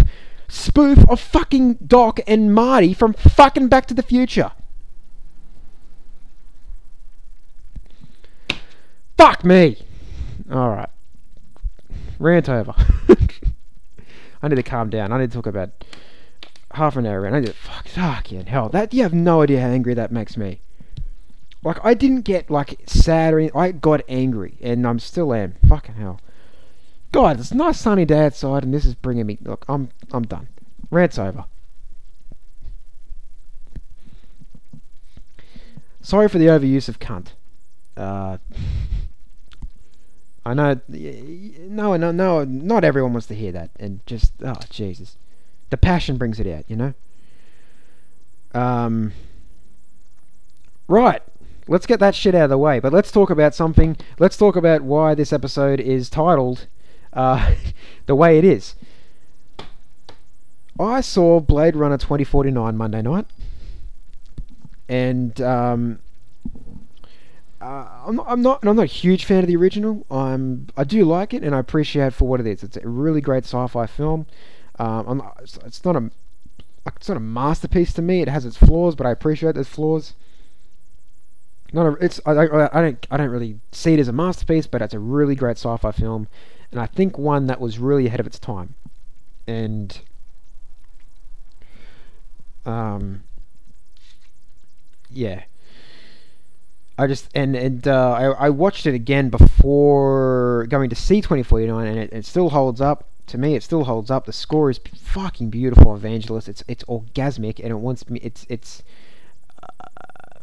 [0.49, 4.53] Spoof of fucking Doc and Marty from fucking Back to the Future.
[9.17, 9.79] Fuck me.
[10.53, 10.91] Alright.
[12.19, 12.75] Rant over.
[14.45, 15.11] I need to calm down.
[15.11, 15.71] I need to talk about
[16.73, 18.69] half an hour and I need to fuck fucking hell.
[18.69, 20.61] That you have no idea how angry that makes me.
[21.63, 23.59] Like I didn't get like sad or anything.
[23.59, 25.55] I got angry and I'm still am.
[25.67, 26.21] Fucking hell.
[27.11, 30.25] God, it's a nice sunny day outside and this is bringing me look, I'm I'm
[30.25, 30.49] done.
[30.91, 31.47] Rant's over.
[36.03, 37.29] Sorry for the overuse of cunt.
[37.97, 38.37] Uh
[40.47, 40.81] I know.
[40.89, 42.45] No, no, no.
[42.45, 45.17] Not everyone wants to hear that, and just oh Jesus,
[45.71, 46.95] the passion brings it out, you know.
[48.53, 49.13] Um.
[50.87, 51.23] Right.
[51.67, 52.79] Let's get that shit out of the way.
[52.79, 53.97] But let's talk about something.
[54.19, 56.67] Let's talk about why this episode is titled
[57.15, 57.55] uh,
[58.07, 58.75] the way it is.
[60.79, 63.27] I saw Blade Runner 2049 Monday night.
[64.89, 66.01] And um,
[67.65, 70.05] uh, I'm not, I'm not, I'm not a huge fan of the original.
[70.11, 72.63] I'm, I do like it, and I appreciate it for what it is.
[72.63, 74.27] It's a really great sci-fi film.
[74.79, 76.11] Um, it's, it's not a,
[76.87, 78.21] it's not a masterpiece to me.
[78.21, 80.13] It has its flaws, but I appreciate those flaws.
[81.73, 84.67] Not a, it's, I, I, I don't, I don't really see it as a masterpiece,
[84.67, 86.29] but it's a really great sci-fi film,
[86.71, 88.75] and I think one that was really ahead of its time.
[89.47, 90.01] And,
[92.67, 93.25] um,
[95.11, 95.45] yeah
[96.97, 101.87] I just and and uh, I I watched it again before going to see 2049,
[101.87, 103.57] and it, it still holds up to me.
[103.57, 104.27] It still holds up.
[104.27, 106.49] The score is fucking beautiful, Vangelis.
[106.49, 108.21] It's it's orgasmic, and it wants me.
[108.23, 108.85] It's it's
[109.63, 110.39] uh,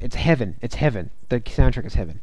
[0.00, 0.56] it's heaven.
[0.60, 1.10] It's heaven.
[1.28, 2.20] The soundtrack is heaven,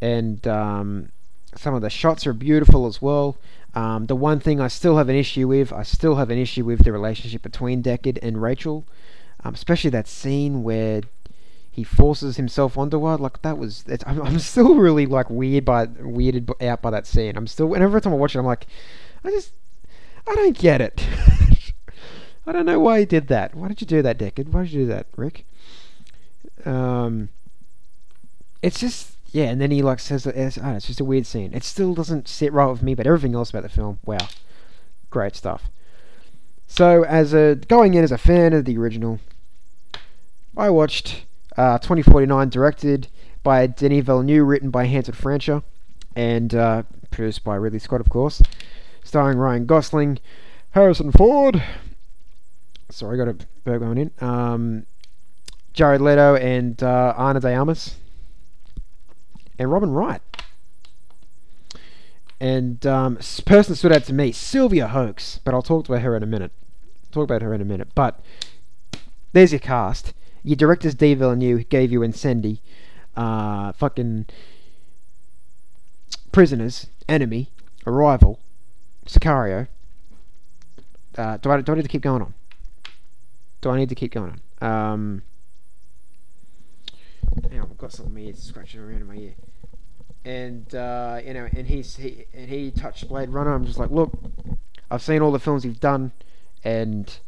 [0.00, 1.10] and um,
[1.54, 3.36] some of the shots are beautiful as well.
[3.74, 6.64] Um, the one thing I still have an issue with, I still have an issue
[6.64, 8.86] with the relationship between Deckard and Rachel,
[9.44, 11.02] um, especially that scene where
[11.72, 13.16] he forces himself onto her.
[13.16, 13.84] Like that was.
[14.06, 17.34] I'm, I'm still really like weird by weirded out by that scene.
[17.34, 17.66] I'm still.
[17.66, 18.66] Whenever time I watch it, I'm like,
[19.24, 19.52] I just,
[20.28, 21.04] I don't get it.
[22.46, 23.54] I don't know why he did that.
[23.54, 24.48] Why did you do that, Deckard?
[24.48, 25.46] Why did you do that, Rick?
[26.66, 27.30] Um,
[28.60, 29.44] it's just yeah.
[29.44, 31.54] And then he like says that it's, know, it's just a weird scene.
[31.54, 34.28] It still doesn't sit right with me, but everything else about the film, wow,
[35.08, 35.70] great stuff.
[36.66, 39.20] So as a going in as a fan of the original,
[40.54, 41.24] I watched
[41.56, 43.08] uh, 2049, directed
[43.42, 45.62] by Denis Villeneuve, written by Hampton Fancher,
[46.14, 48.42] and uh, produced by Ridley Scott, of course.
[49.04, 50.18] Starring Ryan Gosling,
[50.70, 51.62] Harrison Ford.
[52.90, 54.10] Sorry, got a bird going in.
[54.20, 54.86] Um,
[55.72, 57.96] Jared Leto and uh, Ana de Armas.
[59.58, 60.20] And Robin Wright.
[62.40, 66.22] And um, person stood out to me, Sylvia Hoeks, but I'll talk about her in
[66.22, 66.50] a minute.
[67.12, 67.88] Talk about her in a minute.
[67.94, 68.20] But
[69.32, 70.12] there's your cast
[70.44, 72.58] your director's Dave Villeneuve gave you Incendies,
[73.16, 74.26] uh, fucking
[76.32, 77.50] Prisoners, Enemy,
[77.86, 78.40] Arrival,
[79.06, 79.68] Sicario.
[81.16, 82.34] Uh, do I do I need to keep going on?
[83.60, 84.68] Do I need to keep going on?
[84.68, 85.22] Um,
[87.50, 89.34] hang on, I've got something in scratching around in my ear.
[90.24, 93.52] And uh, you know, and he's he and he touched Blade Runner.
[93.52, 94.12] I'm just like, look,
[94.90, 96.12] I've seen all the films he's done,
[96.64, 97.18] and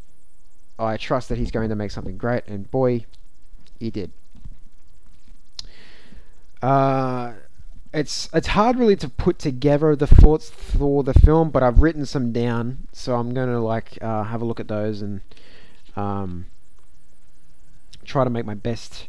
[0.79, 3.07] I trust that he's going to make something great, and boy,
[3.79, 4.11] he did.
[6.61, 7.35] Uh,
[7.93, 12.07] it's it's hard really to put together the thoughts for the film, but I've written
[12.07, 15.21] some down, so I'm gonna like uh, have a look at those and
[15.95, 16.47] um,
[18.05, 19.09] try to make my best.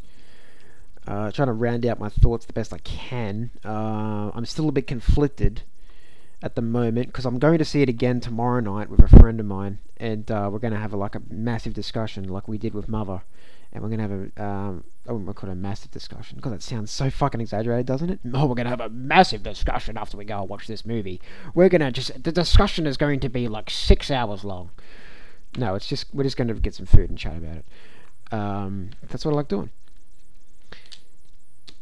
[1.07, 3.51] Uh, trying to round out my thoughts the best I can.
[3.63, 5.61] Uh, I'm still a bit conflicted
[6.45, 9.39] at the moment because I'm going to see it again tomorrow night with a friend
[9.39, 12.59] of mine, and uh, we're going to have a, like a massive discussion like we
[12.59, 13.23] did with Mother,
[13.73, 16.51] and we're going to have a um, I wouldn't call it a massive discussion because
[16.51, 18.19] that sounds so fucking exaggerated, doesn't it?
[18.31, 21.19] Oh, we're going to have a massive discussion after we go and watch this movie.
[21.55, 24.69] We're going to just the discussion is going to be like six hours long.
[25.57, 27.65] No, it's just we're just going to get some food and chat about it.
[28.31, 29.71] Um, that's what I like doing.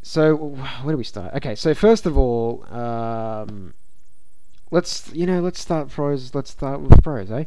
[0.01, 1.34] So where do we start?
[1.34, 3.74] Okay, so first of all, um,
[4.74, 6.36] let's you know let's start pros.
[6.36, 7.46] Let's start with pros, eh?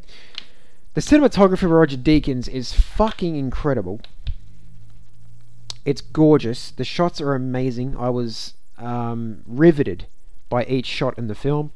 [0.94, 4.00] The cinematography of Roger Deakins is fucking incredible.
[5.84, 6.70] It's gorgeous.
[6.70, 7.96] The shots are amazing.
[7.98, 10.06] I was um, riveted
[10.48, 11.72] by each shot in the film.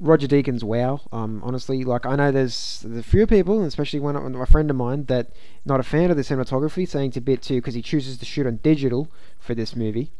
[0.00, 1.00] Roger Deakins, wow.
[1.12, 5.04] Um, honestly, like I know there's, a few people, especially one a friend of mine,
[5.04, 5.30] that
[5.64, 8.46] not a fan of the cinematography, saying to bit too because he chooses to shoot
[8.46, 10.10] on digital for this movie,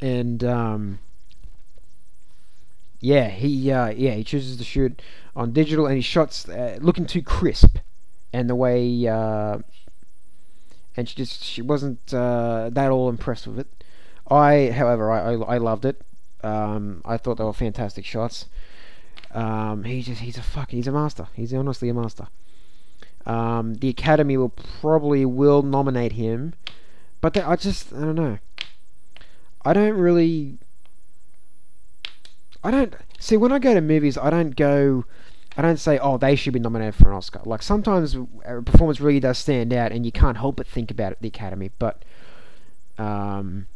[0.00, 0.98] and um,
[3.00, 5.00] yeah, he uh, yeah he chooses to shoot
[5.36, 7.78] on digital, and he shots uh, looking too crisp,
[8.32, 9.58] and the way uh,
[10.98, 13.84] and she just she wasn't uh, that all impressed with it.
[14.28, 16.02] I, however, I, I, I loved it.
[16.42, 18.46] Um, I thought they were fantastic shots.
[19.30, 21.28] Um, he just he's a fuck he's a master.
[21.34, 22.26] He's honestly a master.
[23.26, 26.54] Um, the Academy will probably will nominate him,
[27.20, 28.38] but I just I don't know.
[29.64, 30.58] I don't really.
[32.62, 34.18] I don't see when I go to movies.
[34.18, 35.04] I don't go.
[35.56, 37.40] I don't say, oh, they should be nominated for an Oscar.
[37.44, 41.12] Like sometimes a performance really does stand out, and you can't help but think about
[41.12, 41.70] it, the Academy.
[41.78, 42.04] But
[42.96, 43.66] um,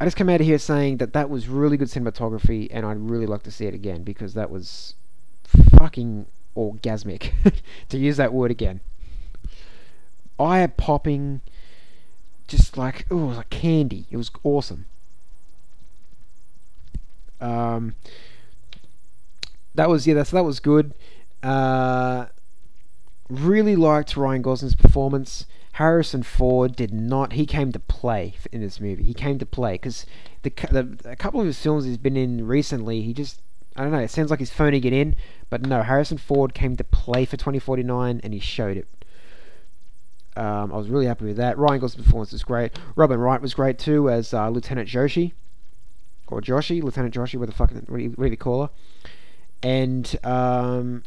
[0.00, 2.98] I just come out of here saying that that was really good cinematography, and I'd
[2.98, 4.94] really like to see it again because that was
[5.78, 6.26] fucking
[6.56, 7.32] orgasmic,
[7.88, 8.80] to use that word again.
[10.38, 11.40] Eye popping,
[12.46, 14.06] just like oh, it was like candy.
[14.10, 14.86] It was awesome.
[17.40, 17.94] Um,
[19.74, 20.94] that was yeah, that's that was good.
[21.42, 22.26] Uh,
[23.28, 25.46] really liked Ryan Gosling's performance.
[25.72, 27.34] Harrison Ford did not.
[27.34, 29.04] He came to play in this movie.
[29.04, 30.06] He came to play because
[30.42, 33.40] the, the a couple of his films he's been in recently, he just
[33.76, 33.98] I don't know.
[33.98, 35.14] It sounds like he's phoning it in,
[35.50, 35.82] but no.
[35.82, 38.88] Harrison Ford came to play for 2049, and he showed it.
[40.36, 41.58] Um, I was really happy with that.
[41.58, 42.76] Ryan Gosling's performance was great.
[42.96, 45.32] Robin Wright was great too as uh, Lieutenant Joshi,
[46.32, 48.70] or Joshi, Lieutenant Joshi, what the fuck, what do you, what do you call her?
[49.62, 51.02] And um,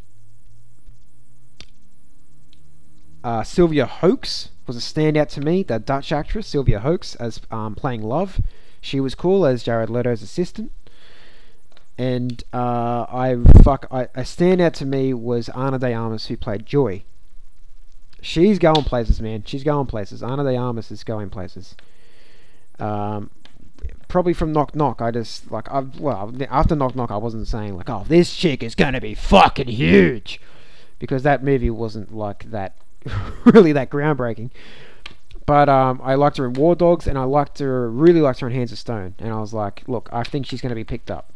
[3.24, 5.64] uh, Sylvia Hoeks was a standout to me.
[5.64, 8.40] The Dutch actress Sylvia Hoeks as um, playing Love,
[8.82, 10.72] she was cool as Jared Leto's assistant.
[11.98, 16.66] And uh, I fuck, I, a standout to me was Ana de Armas who played
[16.66, 17.04] Joy.
[18.22, 19.44] She's going places, man.
[19.46, 20.24] She's going places.
[20.24, 21.76] Ana de Armas is going places.
[22.80, 23.30] Um,
[24.12, 25.02] probably from Knock Knock.
[25.02, 28.62] I just like I well after Knock Knock, I wasn't saying like, oh, this chick
[28.62, 30.40] is gonna be fucking huge,
[31.00, 32.76] because that movie wasn't like that
[33.46, 34.52] really that groundbreaking.
[35.46, 38.48] But um, I liked her in War Dogs, and I liked her, really liked her
[38.48, 39.16] in Hands of Stone.
[39.18, 41.34] And I was like, look, I think she's to be picked up.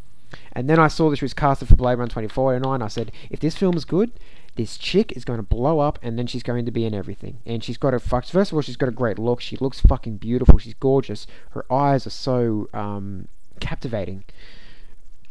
[0.54, 2.82] And then I saw that she was casted for Blade Runner 2049.
[2.82, 4.12] I said, if this film is good,
[4.56, 7.40] this chick is going to blow up, and then she's going to be in everything.
[7.46, 8.26] And she's got a fuck.
[8.26, 9.42] First of all, she's got a great look.
[9.42, 10.58] She looks fucking beautiful.
[10.58, 11.28] She's gorgeous.
[11.52, 13.28] Her eyes are so um,
[13.60, 14.24] captivating.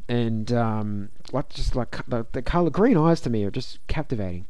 [0.08, 4.46] And um, like just like the, the color green eyes to me are just captivating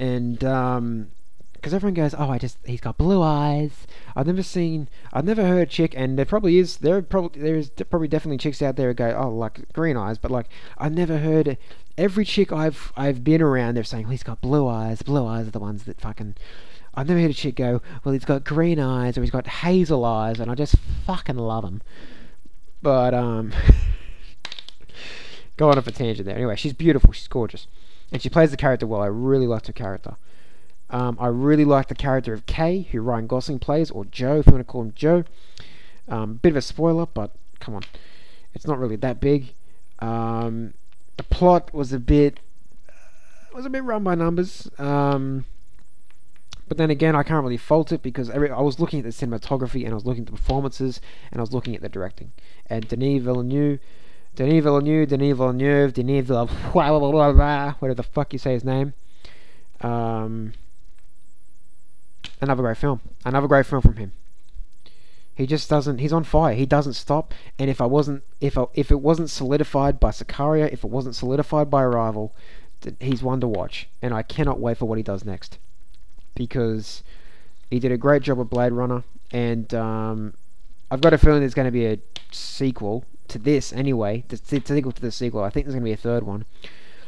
[0.00, 1.08] and um,
[1.60, 3.86] because everyone goes, oh, I just he's got blue eyes.
[4.16, 7.56] I've never seen, I've never heard a chick, and there probably is, there probably there
[7.56, 10.46] is probably definitely chicks out there who go, oh, like green eyes, but like
[10.78, 11.58] I've never heard
[11.98, 15.02] every chick I've I've been around, they're saying, well, he's got blue eyes.
[15.02, 16.36] Blue eyes are the ones that fucking.
[16.94, 20.04] I've never heard a chick go, well, he's got green eyes or he's got hazel
[20.04, 21.82] eyes, and I just fucking love him.
[22.82, 23.52] But um,
[25.56, 26.36] go on off a tangent there.
[26.36, 27.12] Anyway, she's beautiful.
[27.12, 27.66] She's gorgeous
[28.12, 29.02] and she plays the character well.
[29.02, 30.16] I really liked her character.
[30.90, 34.46] Um, I really like the character of Kay, who Ryan Gosling plays, or Joe, if
[34.46, 35.24] you want to call him Joe.
[36.08, 37.30] Um, bit of a spoiler, but
[37.60, 37.82] come on,
[38.54, 39.54] it's not really that big.
[40.00, 40.74] Um,
[41.16, 42.40] the plot was a bit
[43.54, 44.70] was a bit run by numbers.
[44.78, 45.44] Um,
[46.68, 49.10] but then again, I can't really fault it because every, I was looking at the
[49.10, 51.00] cinematography and I was looking at the performances
[51.32, 52.30] and I was looking at the directing.
[52.66, 53.80] And Denis Villeneuve
[54.36, 58.94] Denis Villeneuve, Denis Villeneuve, Denis Villeneuve, whatever the fuck you say his name.
[59.80, 60.52] Um,
[62.40, 63.00] another great film.
[63.24, 64.12] Another great film from him.
[65.34, 65.98] He just doesn't.
[65.98, 66.54] He's on fire.
[66.54, 67.32] He doesn't stop.
[67.58, 71.14] And if I wasn't, if I, if it wasn't solidified by Sicario, if it wasn't
[71.14, 72.34] solidified by Arrival,
[72.98, 73.88] he's one to watch.
[74.02, 75.58] And I cannot wait for what he does next,
[76.34, 77.02] because
[77.70, 80.34] he did a great job with Blade Runner, and um,
[80.90, 81.98] I've got a feeling there's going to be a
[82.32, 85.42] sequel to this anyway, the, the sequel to the sequel.
[85.42, 86.44] I think there's going to be a third one.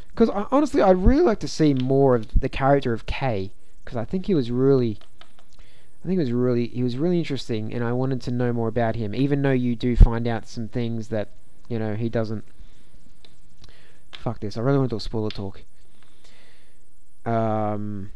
[0.09, 3.51] Because honestly, I'd really like to see more of the character of K.
[3.85, 4.99] because I think he was really,
[6.03, 8.69] I think it was really, he was really interesting, and I wanted to know more
[8.69, 9.15] about him.
[9.15, 11.29] Even though you do find out some things that,
[11.69, 12.45] you know, he doesn't.
[14.13, 14.57] Fuck this!
[14.57, 15.63] I really want to do a spoiler talk.
[17.25, 18.11] Um.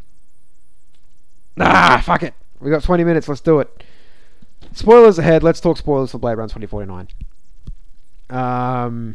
[1.59, 2.35] Ah, fuck it.
[2.61, 3.29] We got 20 minutes.
[3.29, 3.85] Let's do it.
[4.73, 5.43] Spoilers ahead.
[5.43, 7.09] Let's talk spoilers for Blade Runner 2049.
[8.31, 9.15] Um.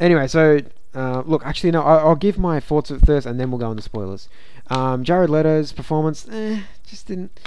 [0.00, 0.60] Anyway, so
[0.94, 3.70] uh, look, actually, no, I, will give my thoughts at first, and then we'll go
[3.70, 4.28] into spoilers.
[4.68, 7.38] Um, Jared Leto's performance, eh, just didn't.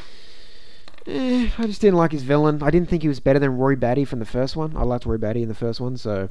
[1.08, 2.62] Eh, I just didn't like his villain.
[2.64, 4.76] I didn't think he was better than Roy Batty from the first one.
[4.76, 6.30] I liked Roy Batty in the first one, so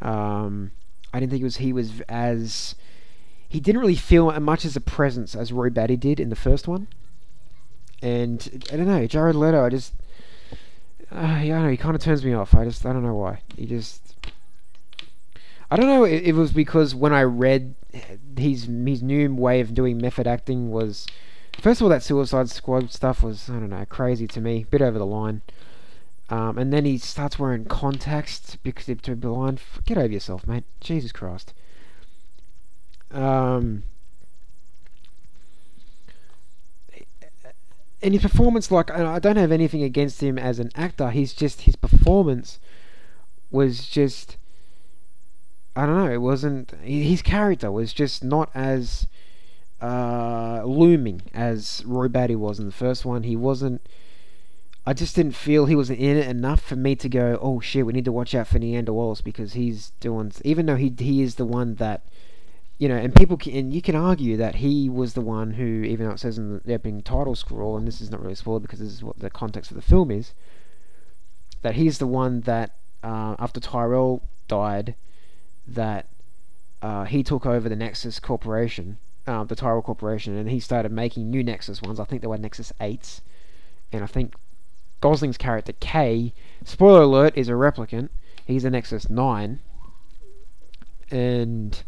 [0.00, 0.72] um,
[1.12, 2.74] I didn't think it was he was as
[3.48, 6.36] he didn't really feel as much as a presence as Roy Batty did in the
[6.36, 6.88] first one.
[8.00, 9.92] And I don't know, Jared Leto, I just,
[11.10, 12.54] uh, yeah, I know he kind of turns me off.
[12.54, 13.40] I just, I don't know why.
[13.56, 14.14] He just,
[15.70, 19.98] I don't know it was because when I read his his new way of doing
[19.98, 21.06] method acting was,
[21.60, 24.70] first of all, that Suicide Squad stuff was, I don't know, crazy to me, A
[24.70, 25.42] bit over the line.
[26.28, 29.60] Um, and then he starts wearing contacts because he's too blind.
[29.84, 30.62] Get over yourself, mate.
[30.80, 31.52] Jesus Christ.
[33.10, 33.82] Um,
[38.02, 41.10] and his performance, like I don't have anything against him as an actor.
[41.10, 42.60] He's just his performance
[43.50, 44.36] was just
[45.76, 46.10] I don't know.
[46.10, 49.06] It wasn't his character was just not as
[49.80, 53.22] uh, looming as Roy Batty was in the first one.
[53.22, 53.86] He wasn't.
[54.86, 57.84] I just didn't feel he was in it enough for me to go, oh shit,
[57.86, 60.32] we need to watch out for Niander Wallace because he's doing.
[60.44, 62.02] Even though he he is the one that
[62.80, 65.82] you know, and people can, and you can argue that he was the one who,
[65.82, 68.62] even though it says in the opening title scroll, and this is not really spoiled
[68.62, 70.32] because this is what the context of the film is,
[71.60, 74.94] that he's the one that uh, after Tyrell died,
[75.66, 76.06] that
[76.82, 81.30] uh, he took over the Nexus Corporation, um, the Tyrell Corporation, and he started making
[81.30, 82.00] new Nexus ones.
[82.00, 83.20] I think they were Nexus eights,
[83.92, 84.34] and I think
[85.00, 86.32] Gosling's character K,
[86.64, 88.08] spoiler alert, is a replicant.
[88.46, 89.60] He's a Nexus nine,
[91.10, 91.82] and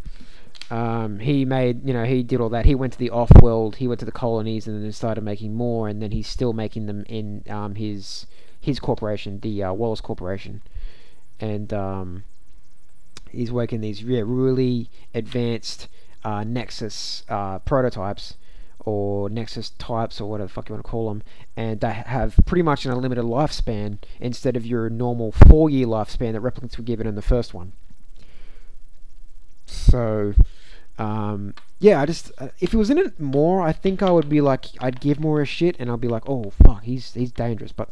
[0.70, 2.64] um, he made, you know, he did all that.
[2.64, 5.88] He went to the off-world, he went to the colonies, and then started making more.
[5.88, 8.26] And then he's still making them in um, his
[8.60, 10.62] his corporation, the uh, Wallace Corporation,
[11.40, 12.24] and um,
[13.32, 15.88] he's working these yeah, really advanced
[16.24, 18.36] uh, Nexus uh, prototypes
[18.84, 21.22] or Nexus types or whatever the fuck you want to call them,
[21.56, 26.42] and they have pretty much an unlimited lifespan instead of your normal four-year lifespan that
[26.42, 27.72] replicants were given in the first one.
[29.66, 30.34] So
[30.98, 34.28] um, yeah, I just uh, if he was in it more, I think I would
[34.28, 37.32] be like I'd give more a shit, and I'd be like, oh fuck, he's he's
[37.32, 37.72] dangerous.
[37.72, 37.90] But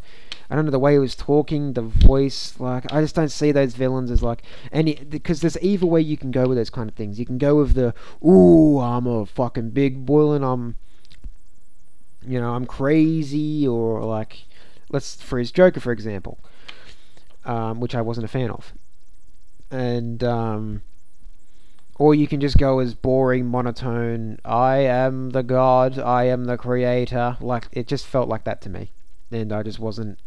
[0.49, 3.51] I don't know the way he was talking, the voice, like I just don't see
[3.51, 6.89] those villains as like any because there's either way you can go with those kind
[6.89, 7.19] of things.
[7.19, 7.93] You can go with the
[8.25, 10.77] ooh, I'm a fucking big boy and I'm
[12.25, 14.45] you know I'm crazy, or like
[14.89, 16.39] let's freeze Joker for example,
[17.45, 18.73] um, which I wasn't a fan of,
[19.69, 20.83] and um,
[22.01, 26.57] or you can just go as boring, monotone, I am the god, I am the
[26.57, 27.37] creator.
[27.43, 28.91] Like, it just felt like that to me.
[29.31, 30.19] And I just wasn't,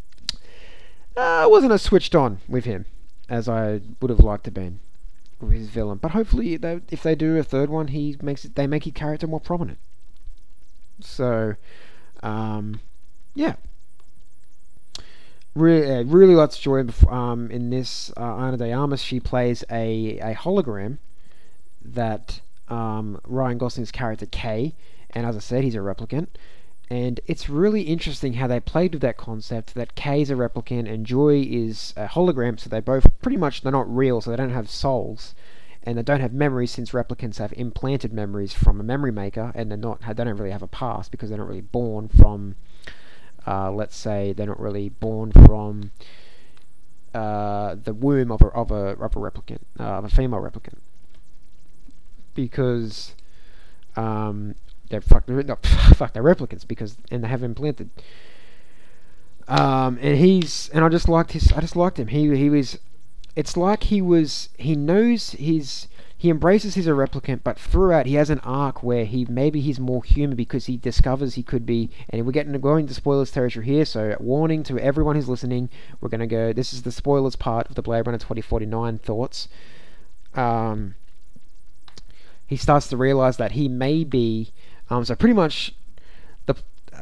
[1.17, 2.85] I uh, wasn't as switched on with him
[3.27, 4.81] as I would have liked to been
[5.41, 5.97] with his villain.
[5.97, 8.93] But hopefully, they, if they do a third one, he makes it, they make his
[8.93, 9.79] character more prominent.
[10.99, 11.55] So,
[12.21, 12.81] um,
[13.33, 13.55] yeah.
[15.55, 18.11] Really, really lots of joy um, in this.
[18.15, 20.99] Uh, Ana de Armas, she plays a, a hologram
[21.85, 24.75] that um, Ryan Gosling's character Kay,
[25.11, 26.27] and as I said, he's a replicant.
[26.89, 30.91] And it's really interesting how they played with that concept that K is a replicant
[30.91, 34.37] and Joy is a hologram, so they both pretty much they're not real, so they
[34.37, 35.33] don't have souls,
[35.83, 39.71] and they don't have memories since replicants have implanted memories from a memory maker, and
[39.71, 42.55] they're not they don't really have a past because they're not really born from,
[43.47, 45.91] uh, let's say they're not really born from
[47.13, 50.79] uh, the womb of a of a, of a replicant, uh, of a female replicant
[52.33, 53.15] because
[53.95, 54.55] um,
[54.89, 55.55] they're no,
[55.95, 57.89] fuck they're replicants because and they have implanted.
[59.47, 62.07] Um, and he's and I just liked his I just liked him.
[62.07, 62.79] He he was
[63.35, 68.13] it's like he was he knows his he embraces he's a replicant, but throughout he
[68.13, 71.89] has an arc where he maybe he's more human because he discovers he could be.
[72.09, 75.69] And we're getting going to spoilers territory here, so warning to everyone who's listening,
[75.99, 76.53] we're gonna go.
[76.53, 79.49] This is the spoilers part of the Blade Runner 2049 thoughts.
[80.33, 80.95] Um,
[82.53, 84.51] he starts to realize that he may be.
[84.89, 85.73] Um, so pretty much,
[86.45, 86.55] the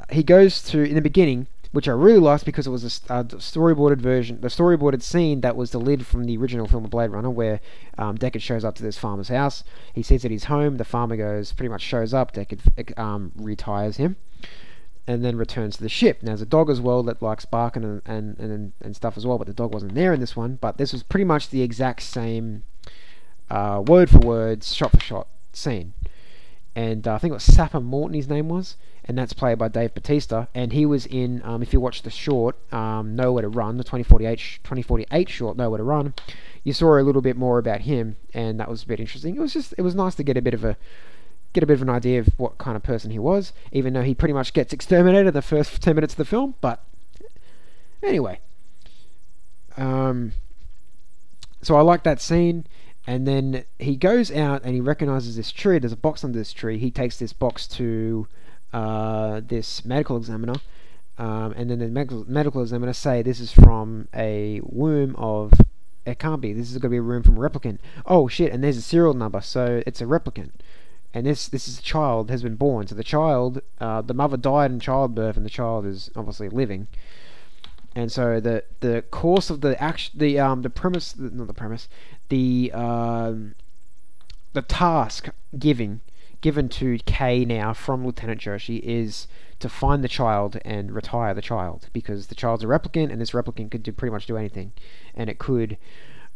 [0.10, 3.24] he goes to in the beginning which I really liked because it was a a
[3.24, 7.30] storyboarded version, the storyboarded scene that was deleted from the original film of Blade Runner,
[7.30, 7.62] where
[7.98, 9.64] um, Deckard shows up to this farmer's house.
[9.94, 10.78] He sees that he's home.
[10.78, 12.34] The farmer goes, pretty much shows up.
[12.34, 14.18] Deckard um, retires him,
[15.08, 16.22] and then returns to the ship.
[16.22, 19.26] Now, there's a dog as well that likes barking and, and, and, and stuff as
[19.26, 20.58] well, but the dog wasn't there in this one.
[20.60, 22.64] But this was pretty much the exact same
[23.50, 25.94] uh, word for word, shot for shot scene.
[26.76, 29.68] And uh, I think it was Sapper Morton, his name was, and that's played by
[29.68, 30.48] Dave Bautista.
[30.56, 33.84] And he was in, um, if you watch the short, um, Nowhere to Run, the
[33.84, 36.14] 2048, sh- 2048 short, Nowhere to Run,
[36.64, 39.36] you saw a little bit more about him, and that was a bit interesting.
[39.36, 40.78] It was just, it was nice to get a bit of a,
[41.52, 44.04] get a bit of an idea of what kind of person he was, even though
[44.04, 46.56] he pretty much gets exterminated in the first 10 minutes of the film.
[46.62, 46.82] But
[48.02, 48.40] anyway,
[49.76, 50.32] um,
[51.62, 52.66] so I like that scene.
[53.08, 55.80] And then he goes out and he recognizes this tree.
[55.80, 56.78] There's a box under this tree.
[56.78, 58.28] He takes this box to
[58.74, 60.56] uh, this medical examiner.
[61.18, 61.88] Um, and then the
[62.28, 65.54] medical, examiner say this is from a womb of
[66.06, 66.54] it can't be.
[66.54, 67.78] This is going to be a room from a replicant.
[68.06, 68.52] Oh shit!
[68.52, 70.52] And there's a serial number, so it's a replicant.
[71.14, 72.88] And this this is a child has been born.
[72.88, 76.88] So the child, uh, the mother died in childbirth, and the child is obviously living.
[77.94, 81.88] And so the the course of the action, the um the premise, not the premise,
[82.32, 83.54] the um
[84.54, 85.30] the task
[85.60, 86.00] giving
[86.40, 89.28] given to Kay now from Lieutenant Joshi is
[89.60, 93.32] to find the child and retire the child because the child's a replicant and this
[93.32, 94.72] replicant could do pretty much do anything,
[95.14, 95.78] and it could,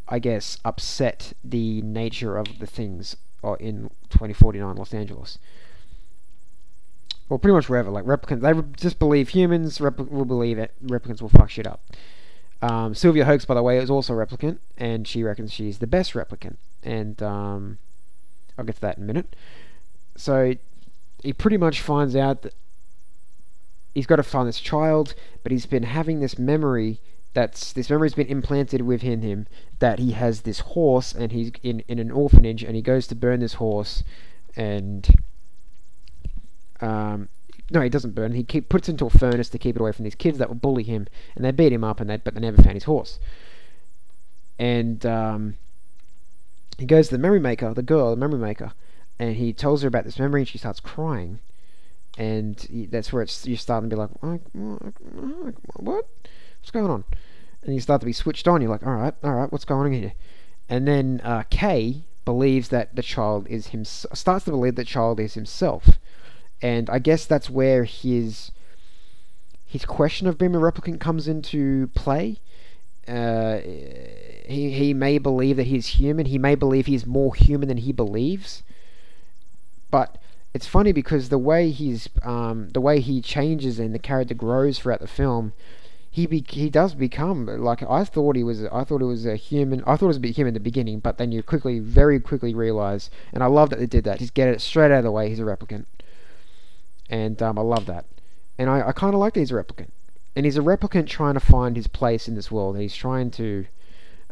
[0.07, 5.39] I guess, upset the nature of the things uh, in 2049 Los Angeles.
[7.27, 7.89] Well, pretty much wherever.
[7.89, 10.73] Like replicants, they just believe humans repli- will believe it.
[10.85, 11.81] Replicants will fuck shit up.
[12.61, 15.87] Um, Sylvia Hoeks, by the way, is also a replicant, and she reckons she's the
[15.87, 16.57] best replicant.
[16.83, 17.77] And um,
[18.57, 19.35] I'll get to that in a minute.
[20.15, 20.55] So
[21.21, 22.53] he pretty much finds out that
[23.93, 27.01] he's got to find this child, but he's been having this memory
[27.35, 29.45] that's this memory's been implanted within him
[29.79, 33.15] that he has this horse and he's in, in an orphanage and he goes to
[33.15, 34.05] burn this horse
[34.55, 35.17] and
[36.79, 37.27] um,
[37.71, 40.03] no he doesn't burn he keep, puts into a furnace to keep it away from
[40.03, 42.41] these kids that will bully him and they beat him up and they but they
[42.41, 43.19] never found his horse
[44.57, 45.55] and um,
[46.77, 48.73] he goes to the memory maker the girl the memory maker
[49.17, 51.39] and he tells her about this memory and she starts crying
[52.17, 55.53] and that's where it's you're starting to be like, "Like, what?
[55.75, 56.07] what?
[56.59, 57.03] What's going on?
[57.63, 58.61] And you start to be switched on.
[58.61, 60.13] You're like, all right, all right, what's going on here?
[60.69, 65.19] And then uh, Kay believes that the child is him starts to believe that child
[65.19, 65.99] is himself,
[66.65, 68.51] and I guess that's where his
[69.63, 72.39] his question of being a replicant comes into play.
[73.07, 76.25] Uh, he he may believe that he's human.
[76.25, 78.63] He may believe he's more human than he believes,
[79.91, 80.17] but
[80.55, 84.79] it's funny because the way he's um, the way he changes and the character grows
[84.79, 85.53] throughout the film,
[86.09, 88.65] he be- he does become like I thought he was.
[88.65, 89.83] I thought it was a human.
[89.85, 92.19] I thought it was a bit human in the beginning, but then you quickly, very
[92.19, 94.17] quickly realize, and I love that they did that.
[94.17, 95.29] Just get it straight out of the way.
[95.29, 95.85] He's a replicant,
[97.09, 98.05] and um, I love that.
[98.57, 99.89] And I, I kind of like that he's a replicant,
[100.35, 102.77] and he's a replicant trying to find his place in this world.
[102.77, 103.65] He's trying to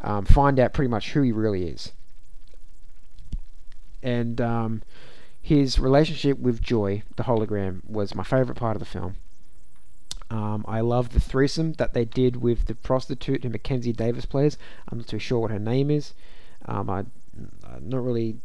[0.02, 1.92] um, find out pretty much who he really is,
[4.02, 4.82] and um,
[5.40, 9.16] his relationship with Joy, the hologram, was my favorite part of the film.
[10.30, 14.56] Um, I love the threesome that they did with the prostitute who Mackenzie Davis plays.
[14.88, 16.14] I'm not too sure what her name is.
[16.64, 17.04] Um, I,
[17.64, 18.38] I'm not really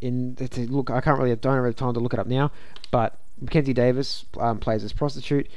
[0.00, 0.90] in to look.
[0.90, 1.32] I can't really.
[1.32, 2.50] I don't have time to look it up now.
[2.90, 5.48] But Mackenzie Davis um, plays as prostitute.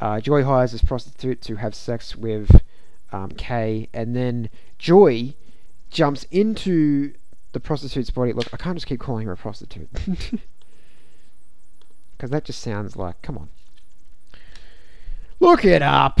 [0.00, 2.62] Uh, Joy hires this prostitute to have sex with
[3.12, 5.34] um, Kay, and then Joy
[5.90, 7.14] jumps into
[7.52, 8.32] the prostitute's body.
[8.32, 9.88] Look, I can't just keep calling her a prostitute.
[12.20, 13.48] Because that just sounds like, come on.
[15.38, 16.20] Look it up.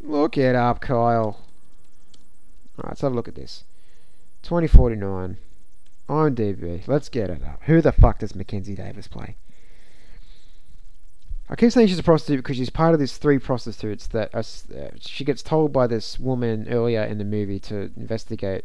[0.00, 1.38] Look it up, Kyle.
[2.76, 3.62] Alright, let's have a look at this.
[4.42, 5.36] 2049.
[6.10, 6.86] IMDb.
[6.88, 7.60] Let's get it up.
[7.62, 9.36] Who the fuck does Mackenzie Davis play?
[11.48, 14.40] I keep saying she's a prostitute because she's part of these three prostitutes that are,
[14.40, 18.64] uh, she gets told by this woman earlier in the movie to investigate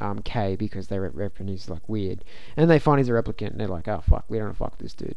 [0.00, 2.24] um, Kay because they reckon he's like weird,
[2.56, 4.94] and they find he's a replicant, and they're like, "Oh fuck, we don't fuck this
[4.94, 5.16] dude."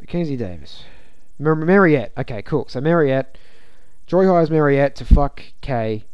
[0.00, 0.84] Mackenzie Davis,
[1.38, 2.12] Mar- Mariette.
[2.16, 2.66] Okay, cool.
[2.68, 3.36] So Mariette,
[4.06, 6.04] Joy hires Mariette to fuck Kay,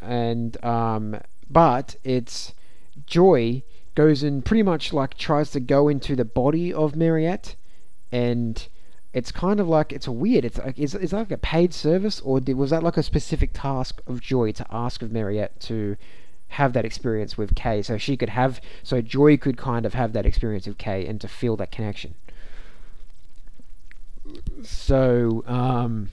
[0.00, 1.20] and um,
[1.50, 2.54] but it's
[3.06, 3.62] Joy
[3.94, 7.56] goes and pretty much like tries to go into the body of Mariette,
[8.12, 8.66] and
[9.12, 10.44] it's kind of like it's weird.
[10.44, 13.02] It's like is is that like a paid service or did, was that like a
[13.02, 15.96] specific task of Joy to ask of Mariette to
[16.48, 20.12] have that experience with Kay, so she could have so Joy could kind of have
[20.12, 22.14] that experience with Kay and to feel that connection.
[24.62, 26.10] so um,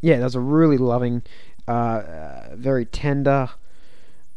[0.00, 1.22] yeah, that was a really loving,
[1.68, 3.50] uh, uh, very tender,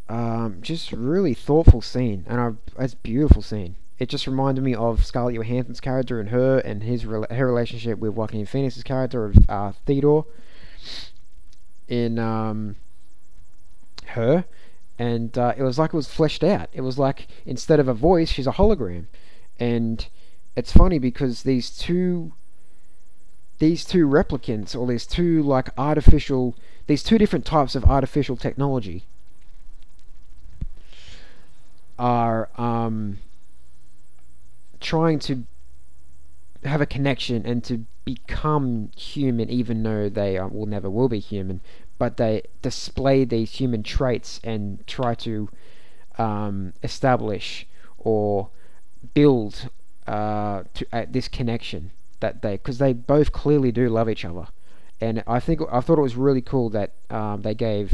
[0.10, 3.76] um, just really thoughtful scene, and I, it's a beautiful scene.
[4.00, 8.14] It just reminded me of Scarlett Johansson's character and her, and his her relationship with
[8.14, 10.26] Joaquin Phoenix's character of uh, Theodore
[11.88, 12.76] in um,
[14.08, 14.44] her,
[15.00, 16.68] and uh, it was like it was fleshed out.
[16.74, 19.06] It was like instead of a voice, she's a hologram,
[19.58, 20.06] and
[20.58, 22.34] it's funny because these two
[23.60, 26.58] these two replicants or these two like artificial
[26.88, 29.06] these two different types of artificial technology.
[32.00, 33.20] Are um,
[34.80, 35.44] trying to
[36.64, 41.20] have a connection and to become human even though they uh, will never will be
[41.20, 41.62] human
[42.00, 45.48] but they display these human traits and try to
[46.18, 47.68] um, establish
[47.98, 48.50] or
[49.14, 49.70] build
[50.08, 54.48] uh, to, uh, this connection that they because they both clearly do love each other,
[55.02, 57.92] and I think I thought it was really cool that um, they gave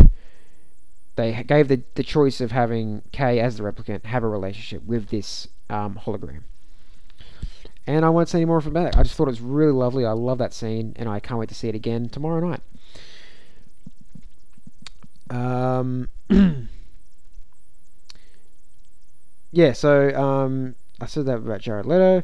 [1.16, 5.10] they gave the the choice of having Kay as the replicant have a relationship with
[5.10, 6.42] this um, hologram.
[7.88, 8.98] And I won't say any more from that.
[8.98, 10.06] I just thought it was really lovely.
[10.06, 12.60] I love that scene, and I can't wait to see it again tomorrow night.
[15.30, 16.10] Um,
[19.52, 22.24] yeah, so um, I said that about Jared Leto.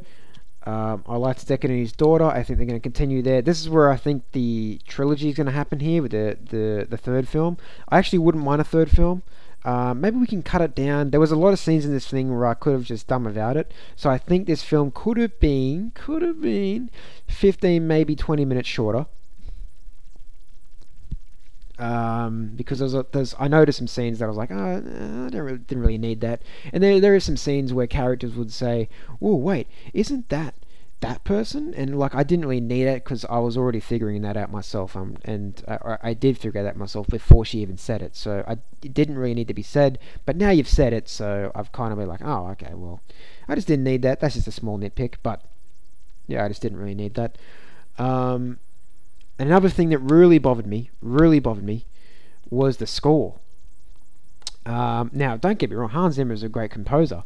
[0.65, 2.25] Um, I liked Deckard and his daughter.
[2.25, 3.41] I think they're going to continue there.
[3.41, 6.87] This is where I think the trilogy is going to happen here with the, the,
[6.89, 7.57] the third film.
[7.89, 9.23] I actually wouldn't mind a third film.
[9.65, 11.11] Uh, maybe we can cut it down.
[11.11, 13.23] There was a lot of scenes in this thing where I could have just done
[13.23, 13.71] without it.
[13.95, 16.89] So I think this film could have been, could have been
[17.27, 19.05] 15, maybe 20 minutes shorter
[21.83, 25.29] um, because there's, a, there's I noticed some scenes that I was like, oh, I
[25.29, 26.41] don't really, didn't really need that.
[26.71, 28.87] And there there are some scenes where characters would say,
[29.21, 30.55] "Oh, wait, isn't that
[31.01, 34.37] that person?" And like I didn't really need it because I was already figuring that
[34.37, 34.95] out myself.
[34.95, 38.15] Um, and I, I did figure that myself before she even said it.
[38.15, 39.99] So I it didn't really need to be said.
[40.25, 43.01] But now you've said it, so I've kind of been like, oh, okay, well,
[43.49, 44.21] I just didn't need that.
[44.21, 45.41] That's just a small nitpick, but
[46.27, 47.37] yeah, I just didn't really need that.
[47.97, 48.59] Um,
[49.39, 51.85] another thing that really bothered me, really bothered me,
[52.49, 53.39] was the score.
[54.65, 57.23] Um, now, don't get me wrong, Hans Zimmer is a great composer,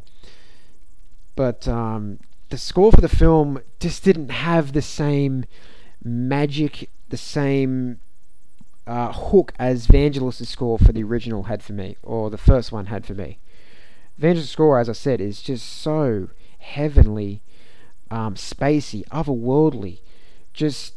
[1.36, 5.46] but um, the score for the film just didn't have the same
[6.04, 8.00] magic, the same
[8.88, 12.88] uh, hook as Vangelis' score for the original had for me, or the first one
[12.88, 13.40] had for me.
[14.20, 16.30] Vangelis' score, as I said, is just so
[16.60, 17.44] heavenly,
[18.10, 20.00] um, spacey, otherworldly,
[20.54, 20.94] just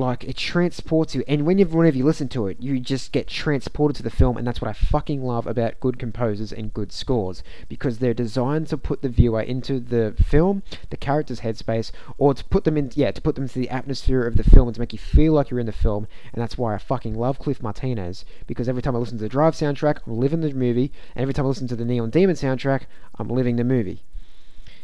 [0.00, 3.94] like it transports you and whenever whenever you listen to it you just get transported
[3.94, 7.42] to the film and that's what I fucking love about good composers and good scores
[7.68, 12.44] because they're designed to put the viewer into the film the character's headspace or to
[12.44, 14.80] put them in yeah to put them into the atmosphere of the film and to
[14.80, 17.62] make you feel like you're in the film and that's why I fucking love Cliff
[17.62, 21.22] Martinez because every time I listen to the Drive soundtrack I'm living the movie and
[21.22, 22.82] every time I listen to the Neon Demon soundtrack
[23.16, 24.02] I'm living the movie.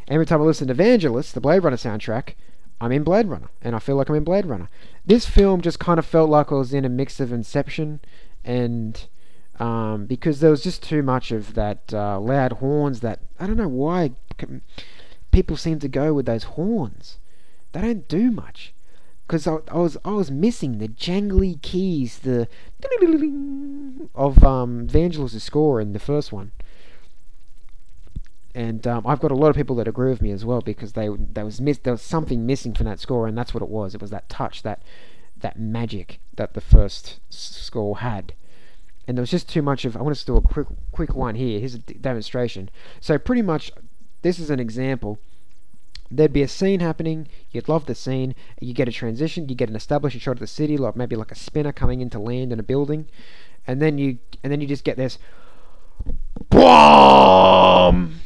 [0.09, 2.35] Every time I listen to Vangelis the Blade Runner soundtrack
[2.81, 4.69] I'm in Blade Runner, and I feel like I'm in Blade Runner.
[5.05, 8.01] This film just kind of felt like I was in a mix of Inception
[8.45, 9.07] and
[9.59, 13.57] um, because there was just too much of that uh, loud horns that I don't
[13.57, 14.13] know why
[15.31, 17.19] people seem to go with those horns.
[17.73, 18.75] They don't do much
[19.27, 22.49] because I, I, was I was missing the jangly keys, the
[24.15, 26.53] of um, Vangelis' score in the first one
[28.57, 30.95] and um, I've got a lot of people that agree with me as well because
[30.95, 33.69] they there was miss, there was something missing from that score, and that's what it
[33.69, 33.95] was.
[33.95, 34.81] It was that touch, that
[35.37, 38.33] that magic that the first score had,
[39.07, 39.95] and there was just too much of.
[39.95, 41.61] I want to do a quick quick one here.
[41.61, 42.71] Here's a demonstration.
[42.99, 43.73] So pretty much,
[44.23, 45.19] this is an example.
[46.11, 47.29] There'd be a scene happening.
[47.51, 48.35] You'd love the scene.
[48.59, 49.51] You get a transition.
[49.51, 52.19] You get an establishing shot of the city, like maybe like a spinner coming into
[52.19, 53.07] land in a building,
[53.67, 55.19] and then you and then you just get this.
[56.49, 58.21] Boom!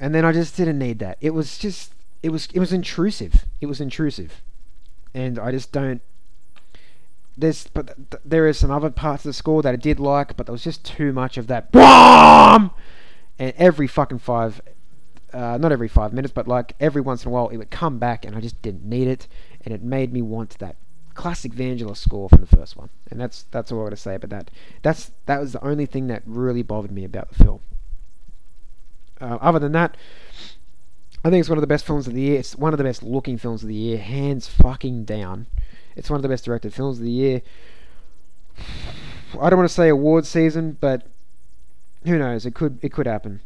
[0.00, 1.18] And then I just didn't need that.
[1.20, 1.92] It was just
[2.22, 3.44] it was it was intrusive.
[3.60, 4.42] It was intrusive,
[5.14, 6.00] and I just don't.
[7.36, 10.36] There's but th- there is some other parts of the score that I did like,
[10.36, 11.70] but there was just too much of that.
[11.72, 12.70] BOOM!
[13.38, 14.60] And every fucking five,
[15.32, 17.98] uh, not every five minutes, but like every once in a while, it would come
[17.98, 19.28] back, and I just didn't need it,
[19.64, 20.76] and it made me want that
[21.14, 22.90] classic Vangelis score from the first one.
[23.10, 24.50] And that's that's all I got to say about that.
[24.82, 27.60] That's that was the only thing that really bothered me about the film.
[29.20, 29.96] Uh, other than that,
[31.24, 32.38] I think it's one of the best films of the year.
[32.38, 35.46] It's one of the best looking films of the year, hands fucking down.
[35.96, 37.42] It's one of the best directed films of the year.
[39.40, 41.06] I don't want to say award season, but
[42.04, 42.46] who knows?
[42.46, 43.40] It could it could happen.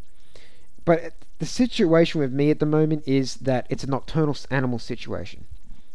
[0.85, 5.47] But the situation with me at the moment is that it's a nocturnal animal situation.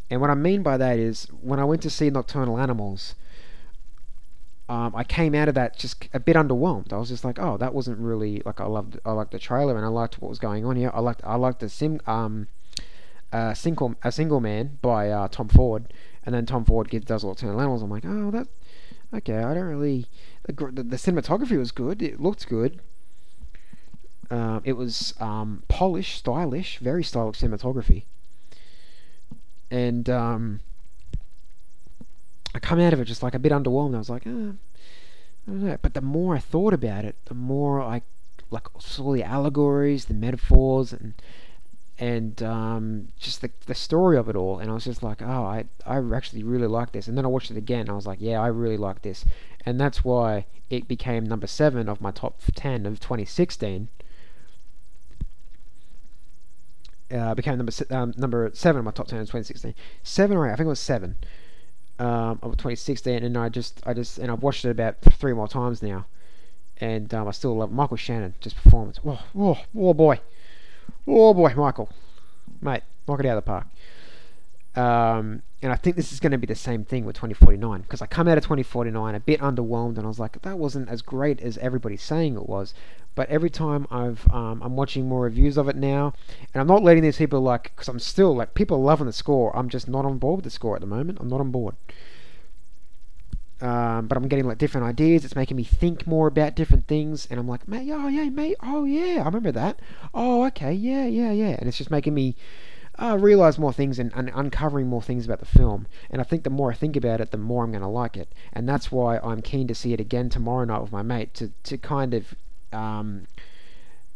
[0.10, 3.16] And what I mean by that is when I went to see Nocturnal Animals,
[4.70, 6.92] um, I came out of that just a bit underwhelmed.
[6.92, 9.78] I was just like, oh, that wasn't really like I loved I liked the trailer
[9.78, 10.92] and I liked what was going on here.
[10.94, 12.48] I liked I liked the sim um,
[13.32, 15.94] uh, single a single man by uh, Tom Ford,
[16.26, 17.82] and then Tom Ford gives, does Nocturnal Animals.
[17.82, 18.48] I'm like, oh, that
[19.14, 19.38] okay.
[19.38, 20.08] I don't really
[20.44, 22.02] the, the, the cinematography was good.
[22.02, 22.82] It looked good.
[24.30, 28.04] Um, it was um, polished, stylish, very stylish cinematography.
[29.72, 30.60] And um,
[32.58, 33.94] I come out of it just like a bit underwhelmed.
[33.94, 34.34] I was like, eh, I
[35.46, 35.78] don't know.
[35.80, 38.02] But the more I thought about it, the more I
[38.50, 41.14] like saw the allegories, the metaphors, and
[42.00, 44.58] and um, just the the story of it all.
[44.58, 47.08] And I was just like, oh, I I actually really like this.
[47.08, 47.90] And then I watched it again.
[47.90, 49.24] I was like, yeah, I really like this.
[49.64, 53.90] And that's why it became number seven of my top ten of 2016.
[57.12, 59.76] Uh, became number um, number seven of my top ten in 2016.
[60.02, 61.18] Seven or eight, I think it was seven
[62.00, 65.48] um, of 2016, and I just I just and I've watched it about three more
[65.48, 66.06] times now,
[66.80, 69.00] and um, I still love Michael Shannon just performance.
[69.06, 70.20] Oh, oh, oh boy,
[71.08, 71.90] oh boy, Michael,
[72.62, 73.68] mate, knock it out of the park.
[74.78, 78.04] Um, and I think this is going to be the same thing with 2049 because
[78.04, 81.02] I come out of 2049 a bit underwhelmed, and I was like, that wasn't as
[81.02, 82.76] great as everybody's saying it was.
[83.16, 86.14] But every time I've um, I'm watching more reviews of it now,
[86.54, 89.14] and I'm not letting these people like because I'm still like people are loving the
[89.14, 89.56] score.
[89.58, 91.18] I'm just not on board with the score at the moment.
[91.20, 91.76] I'm not on board.
[93.60, 95.26] Um, but I'm getting like different ideas.
[95.26, 98.58] It's making me think more about different things, and I'm like, mate, oh yeah, mate,
[98.62, 99.80] oh yeah, I remember that.
[100.14, 102.36] Oh okay, yeah, yeah, yeah, and it's just making me
[103.00, 105.88] uh, realize more things and, and uncovering more things about the film.
[106.10, 108.18] And I think the more I think about it, the more I'm going to like
[108.18, 111.34] it, and that's why I'm keen to see it again tomorrow night with my mate
[111.36, 112.36] to to kind of
[112.74, 113.28] um,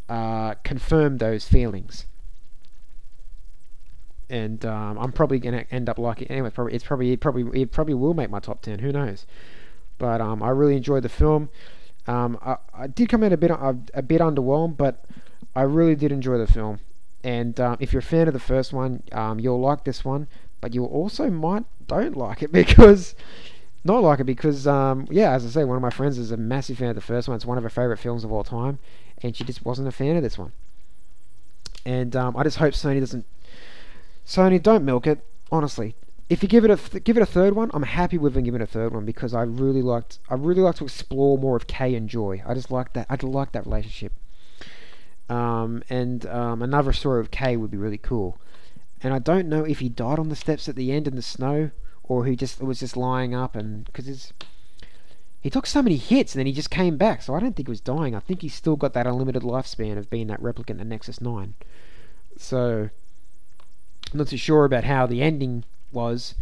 [0.10, 2.06] uh, confirm those feelings.
[4.30, 6.50] And um, I'm probably gonna end up liking it anyway.
[6.50, 8.80] Probably it's probably it probably it probably will make my top ten.
[8.80, 9.26] Who knows?
[9.98, 11.50] But um, I really enjoyed the film.
[12.08, 15.06] Um, I, I did come in a bit a, a bit underwhelmed, but
[15.56, 16.80] I really did enjoy the film.
[17.24, 20.28] And um, if you're a fan of the first one, um, you'll like this one.
[20.60, 23.16] But you also might don't like it because
[23.84, 26.38] not like it because um, yeah, as I say, one of my friends is a
[26.38, 27.36] massive fan of the first one.
[27.36, 28.80] It's one of her favorite films of all time,
[29.22, 30.52] and she just wasn't a fan of this one.
[31.86, 33.26] And um, I just hope Sony doesn't.
[34.26, 35.26] Sony, don't milk it.
[35.52, 35.96] Honestly,
[36.30, 38.44] if you give it a th- give it a third one, I'm happy with them
[38.44, 41.58] giving it a third one because I really liked I really like to explore more
[41.58, 42.44] of Kay and Joy.
[42.46, 43.08] I just like that.
[43.10, 44.14] I like that relationship.
[45.32, 48.38] Um, and um, another story of Kay would be really cool.
[49.02, 51.22] And I don't know if he died on the steps at the end in the
[51.22, 51.72] snow
[52.04, 54.34] or he just was just lying up and because
[55.40, 57.22] he took so many hits and then he just came back.
[57.22, 58.14] So I don't think he was dying.
[58.14, 61.54] I think he's still got that unlimited lifespan of being that replicant in Nexus Nine.
[62.38, 62.90] So
[64.12, 65.64] I'm not too sure about how the ending
[65.94, 66.36] was,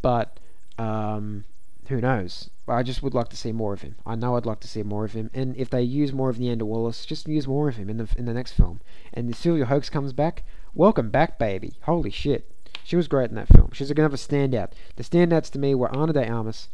[0.00, 0.40] but
[0.78, 1.44] um,
[1.88, 2.48] who knows?
[2.72, 3.96] I just would like to see more of him.
[4.06, 6.38] I know I'd like to see more of him, and if they use more of
[6.38, 8.80] Niander Wallace, just use more of him in the in the next film.
[9.12, 10.44] And if Sylvia Hoeks comes back,
[10.74, 11.74] welcome back, baby.
[11.82, 12.50] Holy shit,
[12.84, 13.70] she was great in that film.
[13.72, 14.72] She's another standout.
[14.96, 16.68] The standouts to me were Ana de Armas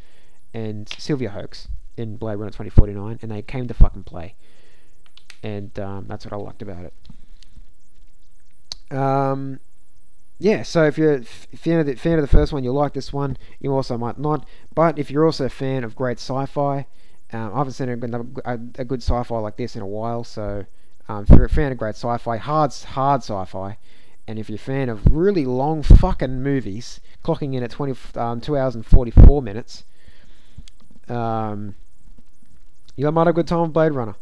[0.55, 4.35] and Sylvia Hoeks in Blade Runner 2049, and they came to fucking play.
[5.43, 8.97] And um, that's what I liked about it.
[8.97, 9.61] Um,
[10.39, 12.95] yeah, so if you're a fan of, the, fan of the first one, you'll like
[12.95, 13.37] this one.
[13.59, 14.47] You also might not.
[14.75, 16.87] But if you're also a fan of great sci-fi,
[17.33, 18.15] um, I haven't seen a good,
[18.45, 20.23] a, a good sci-fi like this in a while.
[20.23, 20.65] So
[21.09, 23.79] um, if you're a fan of great sci-fi, hard hard sci-fi,
[24.29, 28.41] and if you're a fan of really long fucking movies, clocking in at 20, um,
[28.41, 29.85] 2 hours and 44 minutes,
[31.09, 31.75] um,
[32.95, 34.15] you might have a good time with Blade Runner.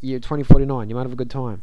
[0.00, 1.62] Year 2049, you might have a good time.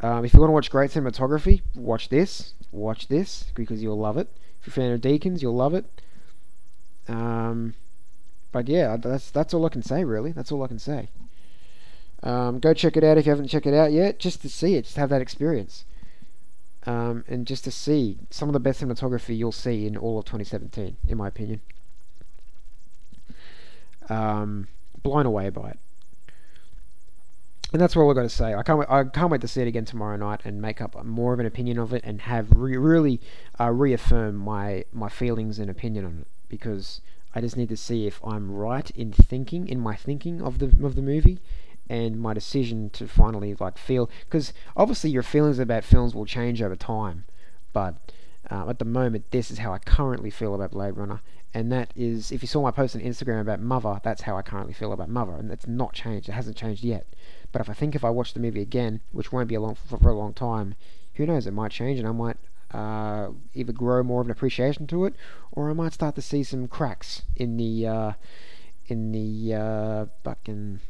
[0.00, 2.54] Um, if you want to watch great cinematography, watch this.
[2.72, 4.28] Watch this because you'll love it.
[4.60, 5.84] If you're a fan of Deakins, you'll love it.
[7.06, 7.74] Um,
[8.50, 10.32] but yeah, that's that's all I can say really.
[10.32, 11.08] That's all I can say.
[12.22, 14.76] Um, go check it out if you haven't checked it out yet, just to see
[14.76, 15.84] it, just have that experience,
[16.86, 20.24] um, and just to see some of the best cinematography you'll see in all of
[20.26, 21.60] 2017, in my opinion.
[24.08, 24.68] Um,
[25.02, 25.78] blown away by it
[27.72, 28.54] and that's what we're going to say.
[28.54, 31.32] I can't I can't wait to see it again tomorrow night and make up more
[31.32, 33.20] of an opinion of it and have re- really
[33.60, 37.00] uh, reaffirm my my feelings and opinion on it because
[37.34, 40.66] I just need to see if I'm right in thinking in my thinking of the
[40.86, 41.40] of the movie
[41.88, 46.62] and my decision to finally like feel because obviously your feelings about films will change
[46.62, 47.24] over time,
[47.72, 47.94] but
[48.50, 51.20] Uh, at the moment, this is how I currently feel about Blade Runner,
[51.54, 54.42] and that is, if you saw my post on Instagram about Mother, that's how I
[54.42, 56.28] currently feel about Mother, and it's not changed.
[56.28, 57.06] It hasn't changed yet.
[57.52, 59.74] But if I think if I watch the movie again, which won't be a long
[59.74, 60.74] for, for a long time,
[61.14, 61.46] who knows?
[61.46, 62.38] It might change, and I might
[62.72, 65.14] uh, either grow more of an appreciation to it,
[65.52, 68.12] or I might start to see some cracks in the uh,
[68.86, 70.80] in the uh, fucking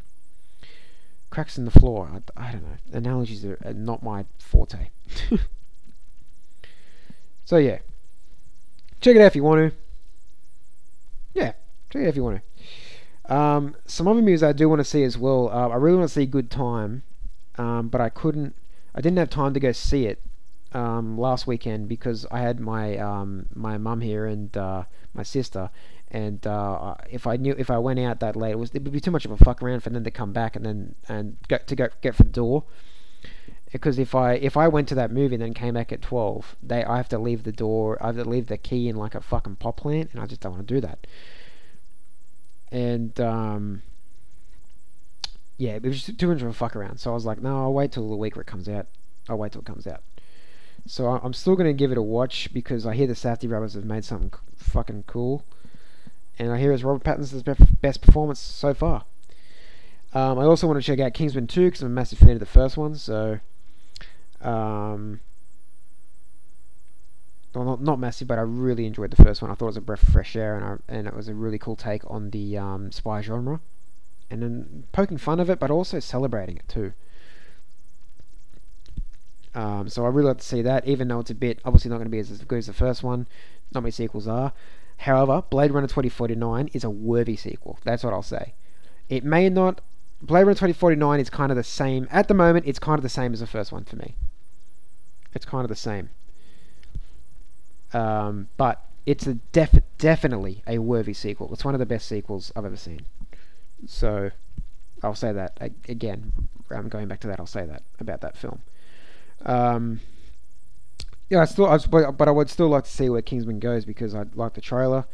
[1.31, 2.09] cracks in the floor.
[2.37, 2.77] I, I don't know.
[2.93, 4.91] Analogies are, are not my forte.
[7.45, 7.79] so yeah,
[9.01, 9.77] check it out if you want to.
[11.35, 11.53] Yeah,
[11.91, 12.43] check it out if you want to.
[13.33, 15.49] Um, some other movies I do want to see as well.
[15.49, 17.03] Uh, I really want to see Good Time,
[17.57, 18.55] um, but I couldn't.
[18.95, 20.21] I didn't have time to go see it
[20.73, 24.83] um, last weekend because I had my um, my mum here and uh,
[25.15, 25.71] my sister,
[26.11, 28.93] and uh, if I knew if I went out that late, it was it would
[28.93, 31.39] be too much of a fuck around for them to come back and then and
[31.49, 32.65] go to go get for the door.
[33.73, 36.55] Because if I if I went to that movie and then came back at twelve,
[36.63, 37.97] they I have to leave the door.
[38.03, 40.43] I have to leave the key in like a fucking pop plant, and I just
[40.43, 41.07] don't want to do that.
[42.73, 43.83] And um,
[45.59, 46.99] yeah, it was just too much of a fuck around.
[46.99, 48.87] So I was like, no, I'll wait till the week where it comes out.
[49.29, 50.03] I'll wait till it comes out.
[50.87, 53.85] So I'm still gonna give it a watch because I hear the Safdie brothers have
[53.85, 55.45] made something fucking cool,
[56.41, 57.45] and I hear it's Robert Pattinson's
[57.81, 59.05] best performance so far.
[60.15, 62.41] Um, I also want to check out Kingsman 2 because I'm a massive fan of
[62.41, 62.97] the first one.
[62.97, 63.39] So,
[64.43, 65.21] um,
[67.55, 69.51] well, not not massive, but I really enjoyed the first one.
[69.51, 71.35] I thought it was a breath of fresh air, and I, and it was a
[71.35, 73.61] really cool take on the um, spy genre,
[74.31, 76.93] and then poking fun of it, but also celebrating it too.
[79.55, 81.97] Um, so I really like to see that, even though it's a bit obviously not
[81.97, 83.27] going to be as good as the first one.
[83.75, 84.53] Not many sequels are.
[84.99, 87.79] However, Blade Runner 2049 is a worthy sequel.
[87.85, 88.55] That's what I'll say.
[89.09, 89.81] It may not.
[90.23, 92.07] Blade Runner 2049 is kind of the same.
[92.11, 94.17] At the moment, it's kind of the same as the first one for me.
[95.35, 96.11] It's kind of the same.
[97.93, 101.53] Um, but it's a def- definitely a worthy sequel.
[101.53, 103.01] It's one of the best sequels I've ever seen.
[103.87, 104.31] So,
[105.03, 106.33] I'll say that again.
[106.71, 107.41] I'm going back to that.
[107.41, 108.63] I'll say that about that film.
[109.45, 110.01] Um,
[111.29, 111.79] yeah, I still, I,
[112.11, 115.07] but I would still like to see where Kingsman goes because I like the trailer.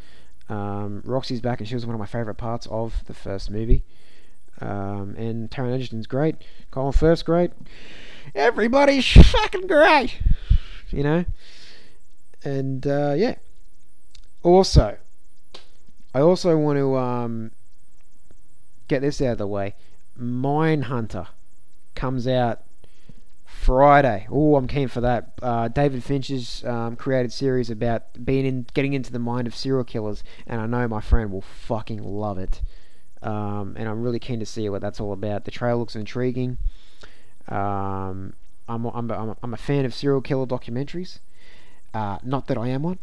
[0.49, 3.85] Um, Roxy's back, and she was one of my favorite parts of the first movie.
[4.61, 6.37] Um, and Taron Egerton's great.
[6.71, 7.53] Colin Firth's great.
[8.35, 10.19] Everybody's fucking great.
[10.91, 11.25] You know?
[12.45, 13.37] And, uh, yeah.
[14.43, 14.97] Also,
[16.15, 17.51] I also want to um,
[18.87, 19.75] get this out of the way.
[20.19, 21.29] Mindhunter
[21.95, 22.63] comes out
[23.45, 24.27] Friday.
[24.31, 25.33] Oh, I'm keen for that.
[25.43, 29.85] Uh, David Fincher's um, created series about being in, getting into the mind of serial
[29.85, 32.63] killers, and I know my friend will fucking love it.
[33.23, 35.45] Um, and I'm really keen to see what that's all about.
[35.45, 36.59] The trailer looks intriguing.
[37.49, 38.35] Um,
[38.69, 39.11] I'm, I'm,
[39.43, 41.19] I'm, a fan of serial killer documentaries.
[41.95, 42.99] Uh, not that I am one,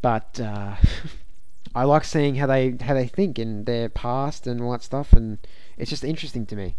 [0.00, 0.76] but uh,
[1.74, 5.12] I like seeing how they how they think and their past and all that stuff,
[5.12, 5.38] and
[5.78, 6.74] it's just interesting to me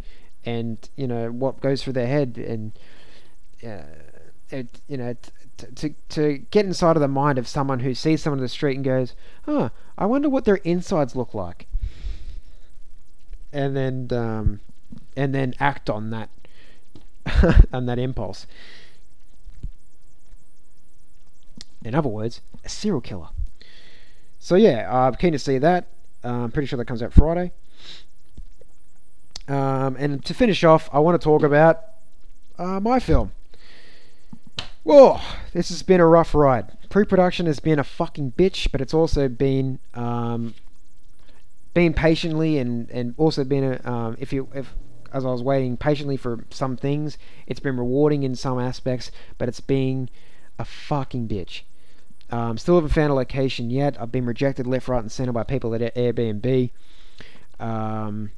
[0.45, 2.74] and you know what goes through their head and
[3.65, 3.84] uh,
[4.49, 5.15] it, you know
[5.57, 8.49] t- to to get inside of the mind of someone who sees someone on the
[8.49, 9.15] street and goes,
[9.45, 11.67] "Huh, I wonder what their insides look like,"
[13.51, 14.59] and then um,
[15.15, 16.30] and then act on that
[17.74, 18.45] on that impulse.
[21.86, 23.30] In other words, a serial killer.
[24.40, 25.88] So yeah, I'm keen to see that.
[26.24, 27.52] I'm pretty sure that comes out Friday.
[29.48, 31.82] Um, and to finish off, I want to talk about
[32.58, 33.32] uh, my film.
[34.84, 35.20] Whoa,
[35.54, 36.78] this has been a rough ride.
[36.90, 40.54] Pre-production has been a fucking bitch, but it's also been um,
[41.74, 44.74] been patiently and and also been a um, if you if
[45.14, 47.18] as I was waiting patiently for some things,
[47.48, 50.10] it's been rewarding in some aspects, but it's been
[50.60, 51.62] a fucking bitch.
[52.34, 53.96] Um, still haven't found a location yet.
[54.02, 56.72] I've been rejected left, right, and center by people at Airbnb.
[57.60, 58.32] Um,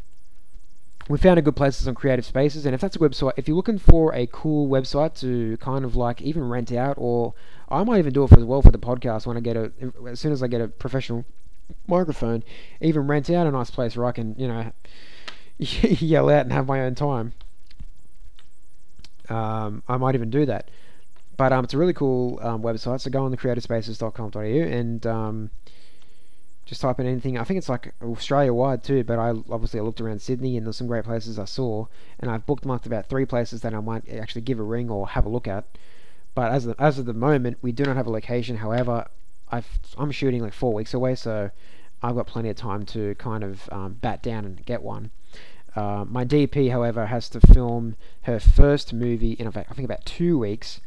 [1.07, 3.55] we found a good places on creative spaces and if that's a website if you're
[3.55, 7.35] looking for a cool website to kind of like even rent out or
[7.69, 9.71] i might even do it for as well for the podcast when i get a
[10.09, 11.23] as soon as i get a professional
[11.87, 12.43] microphone
[12.81, 14.71] even rent out a nice place where i can you know
[15.59, 17.33] yell out and have my own time
[19.29, 20.71] um, i might even do that
[21.37, 25.49] but um, it's a really cool um, website so go on the creativespaces.com.au and um,
[26.65, 27.37] just type in anything.
[27.37, 30.65] I think it's like Australia wide too, but I obviously I looked around Sydney and
[30.65, 31.85] there's some great places I saw,
[32.19, 35.25] and I've bookmarked about three places that I might actually give a ring or have
[35.25, 35.65] a look at.
[36.33, 38.57] But as of, as of the moment, we do not have a location.
[38.57, 39.07] However,
[39.51, 39.63] i
[39.97, 41.51] am shooting like four weeks away, so
[42.01, 45.11] I've got plenty of time to kind of um, bat down and get one.
[45.75, 50.39] Uh, my DP, however, has to film her first movie in I think about two
[50.39, 50.81] weeks.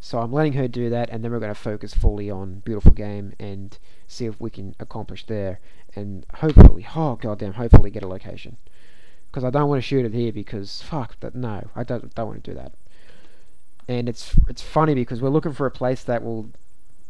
[0.00, 2.92] So I'm letting her do that, and then we're going to focus fully on Beautiful
[2.92, 5.60] Game and see if we can accomplish there,
[5.94, 8.56] and hopefully, oh goddamn, hopefully get a location.
[9.30, 11.34] Because I don't want to shoot it here because fuck that.
[11.34, 12.72] No, I don't don't want to do that.
[13.86, 16.50] And it's it's funny because we're looking for a place that will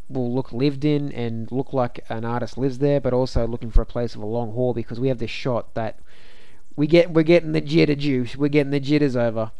[0.08, 3.82] will look lived in and look like an artist lives there, but also looking for
[3.82, 6.00] a place of a long haul because we have this shot that
[6.74, 9.52] we get we're getting the jitter juice, we're getting the jitters over.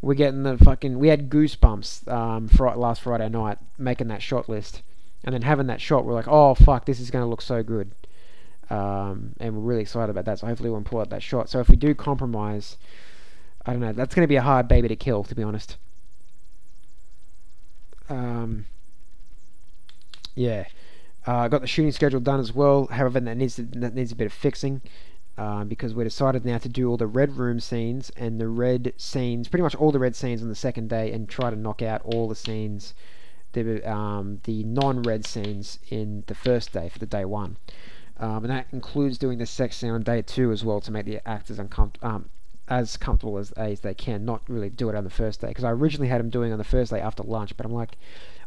[0.00, 0.98] We're getting the fucking.
[0.98, 4.82] We had goosebumps um, for last Friday night making that shot list,
[5.24, 7.62] and then having that shot, we're like, oh fuck, this is going to look so
[7.62, 7.92] good,
[8.70, 10.38] um, and we're really excited about that.
[10.40, 11.48] So hopefully we'll pull out that shot.
[11.48, 12.76] So if we do compromise,
[13.64, 15.76] I don't know, that's going to be a hard baby to kill, to be honest.
[18.08, 18.66] Um,
[20.34, 20.66] yeah.
[21.26, 22.86] I uh, got the shooting schedule done as well.
[22.86, 24.80] However, that needs to, that needs a bit of fixing
[25.38, 28.94] uh, because we decided now to do all the red room scenes and the red
[28.96, 31.82] scenes, pretty much all the red scenes on the second day, and try to knock
[31.82, 32.94] out all the scenes,
[33.52, 37.56] the um, the non-red scenes in the first day for the day one.
[38.18, 41.04] Um, and that includes doing the sex scene on day two as well to make
[41.04, 42.28] the actors uncomfortable, um,
[42.68, 44.24] as comfortable as, as they can.
[44.24, 46.58] Not really do it on the first day because I originally had them doing on
[46.58, 47.98] the first day after lunch, but I'm like,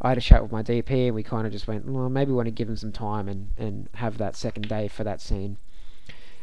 [0.01, 2.31] I had a chat with my DP and we kind of just went, well, maybe
[2.31, 5.21] we want to give them some time and and have that second day for that
[5.21, 5.57] scene,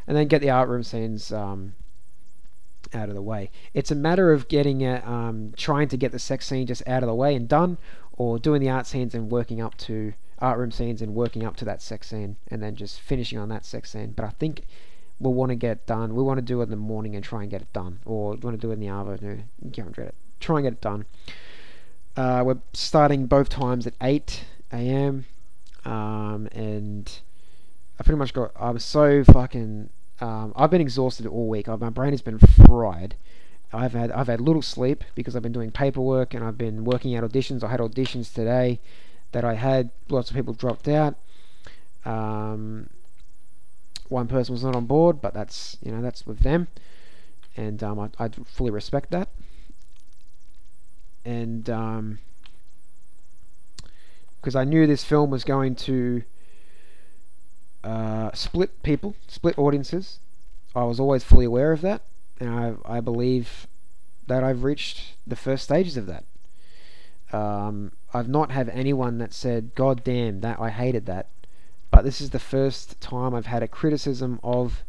[0.06, 1.32] and then get the art room scenes.
[1.32, 1.74] Um,
[2.94, 3.50] out of the way.
[3.74, 7.02] It's a matter of getting it, um, trying to get the sex scene just out
[7.02, 7.78] of the way and done,
[8.12, 11.56] or doing the art scenes and working up to art room scenes and working up
[11.56, 14.12] to that sex scene, and then just finishing on that sex scene.
[14.12, 14.66] But I think
[15.18, 16.14] we'll want to get done.
[16.14, 18.32] We want to do it in the morning and try and get it done, or
[18.32, 19.48] we want to do it in the afternoon.
[19.72, 20.14] Can't dread it.
[20.40, 21.06] Try and get it done.
[22.16, 25.26] Uh, we're starting both times at 8 a.m.
[25.84, 27.20] Um, and
[27.98, 28.52] I pretty much got.
[28.56, 29.90] I was so fucking.
[30.20, 31.66] Um, I've been exhausted all week.
[31.66, 33.16] my brain has been fried.
[33.72, 37.14] I've had I've had little sleep because I've been doing paperwork and I've been working
[37.16, 37.62] out auditions.
[37.62, 38.80] I had auditions today
[39.32, 39.90] that I had.
[40.08, 41.16] Lots of people dropped out.
[42.04, 42.88] Um,
[44.08, 46.68] one person was not on board, but that's you know that's with them,
[47.56, 49.28] and um, I, I fully respect that.
[51.24, 52.18] And um,
[54.40, 56.22] because I knew this film was going to
[57.86, 60.18] uh, split people, split audiences,
[60.74, 62.02] I was always fully aware of that,
[62.40, 63.68] and I I believe
[64.26, 66.24] that I've reached the first stages of that.
[67.32, 71.28] Um, I've not had anyone that said, "God damn, that I hated that,"
[71.92, 74.84] but this is the first time I've had a criticism of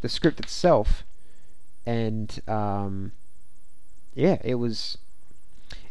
[0.00, 1.04] the script itself,
[1.86, 3.12] and um,
[4.12, 4.98] yeah, it was,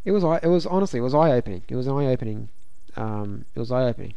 [0.04, 1.64] it was, it was honestly, it was eye opening.
[1.70, 2.50] It was an eye opening,
[2.98, 4.16] um, it was eye opening.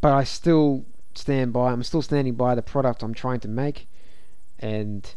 [0.00, 0.84] But I still
[1.14, 1.72] stand by.
[1.72, 3.88] I'm still standing by the product I'm trying to make,
[4.58, 5.14] and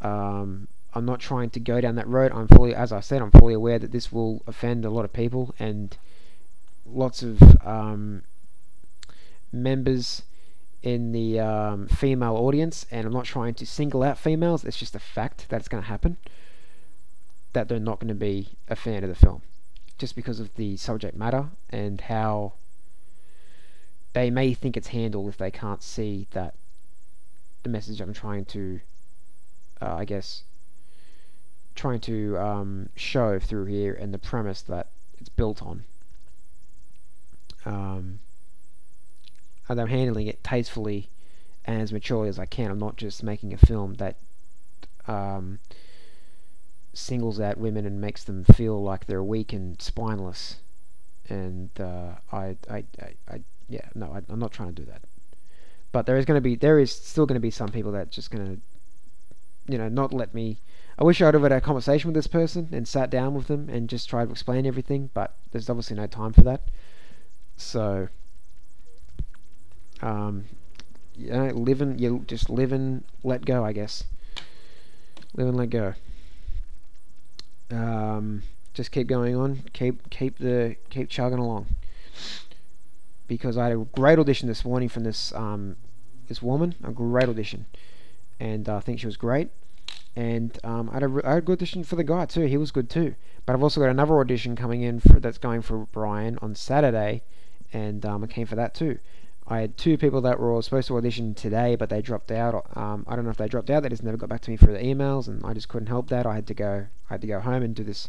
[0.00, 2.32] um, I'm not trying to go down that road.
[2.32, 5.12] I'm fully, as I said, I'm fully aware that this will offend a lot of
[5.12, 5.96] people and
[6.84, 8.22] lots of um,
[9.52, 10.22] members
[10.82, 14.64] in the um, female audience, and I'm not trying to single out females.
[14.64, 16.16] It's just a fact that it's going to happen.
[17.52, 19.42] That they're not going to be a fan of the film,
[19.98, 22.54] just because of the subject matter and how
[24.12, 26.54] they may think it's handled if they can't see that
[27.62, 28.80] the message I'm trying to,
[29.80, 30.42] uh, I guess,
[31.74, 34.88] trying to um, show through here and the premise that
[35.18, 35.84] it's built on.
[37.64, 38.20] Um,
[39.68, 41.10] and I'm handling it tastefully
[41.64, 42.70] and as maturely as I can.
[42.70, 44.16] I'm not just making a film that
[45.06, 45.60] um,
[46.92, 50.56] singles out women and makes them feel like they're weak and spineless.
[51.28, 53.40] And uh, I, I, I, I,
[53.70, 55.02] yeah, no, I, I'm not trying to do that.
[55.92, 58.10] But there is going to be, there is still going to be some people that
[58.10, 60.58] just going to, you know, not let me.
[60.98, 63.68] I wish I'd have had a conversation with this person and sat down with them
[63.70, 66.68] and just tried to explain everything, but there's obviously no time for that.
[67.56, 68.08] So
[70.02, 70.44] um,
[71.16, 74.04] you know, live and you just live and let go, I guess.
[75.34, 75.94] Live and let go.
[77.70, 78.42] Um,
[78.74, 79.62] just keep going on.
[79.72, 81.66] Keep keep the keep chugging along.
[83.30, 85.76] Because I had a great audition this morning from this um,
[86.26, 87.66] this woman, a great audition,
[88.40, 89.50] and uh, I think she was great.
[90.16, 92.46] And um, I, had a, I had a good audition for the guy too.
[92.46, 93.14] He was good too.
[93.46, 97.22] But I've also got another audition coming in for that's going for Brian on Saturday,
[97.72, 98.98] and um, I came for that too.
[99.46, 102.66] I had two people that were supposed to audition today, but they dropped out.
[102.76, 103.84] Um, I don't know if they dropped out.
[103.84, 106.08] They just never got back to me for the emails, and I just couldn't help
[106.08, 106.26] that.
[106.26, 106.88] I had to go.
[107.08, 108.08] I had to go home and do this.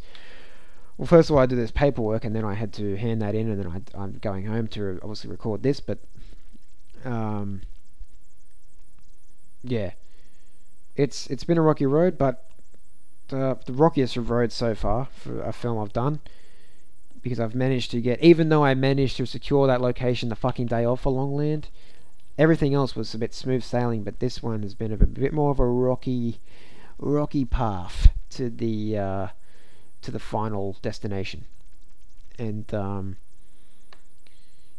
[0.98, 3.34] Well, first of all, I did this paperwork, and then I had to hand that
[3.34, 5.80] in, and then I, am going home to obviously record this.
[5.80, 6.00] But
[7.04, 7.62] um,
[9.64, 9.92] yeah,
[10.96, 12.46] it's it's been a rocky road, but
[13.30, 16.20] the the rockiest of roads so far for a film I've done.
[17.22, 20.68] because I've managed to get, even though I managed to secure that location the fucking
[20.68, 21.70] day off for Longland,
[22.38, 25.52] everything else was a bit smooth sailing, but this one has been a bit more
[25.52, 26.40] of a rocky,
[26.98, 29.28] rocky path to the uh,
[30.02, 31.46] to the final destination,
[32.38, 33.18] and um,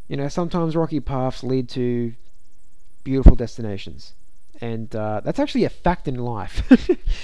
[0.09, 2.15] you know sometimes rocky paths lead to
[3.05, 4.15] beautiful destinations,
[4.61, 6.62] and uh, that's actually a fact in life.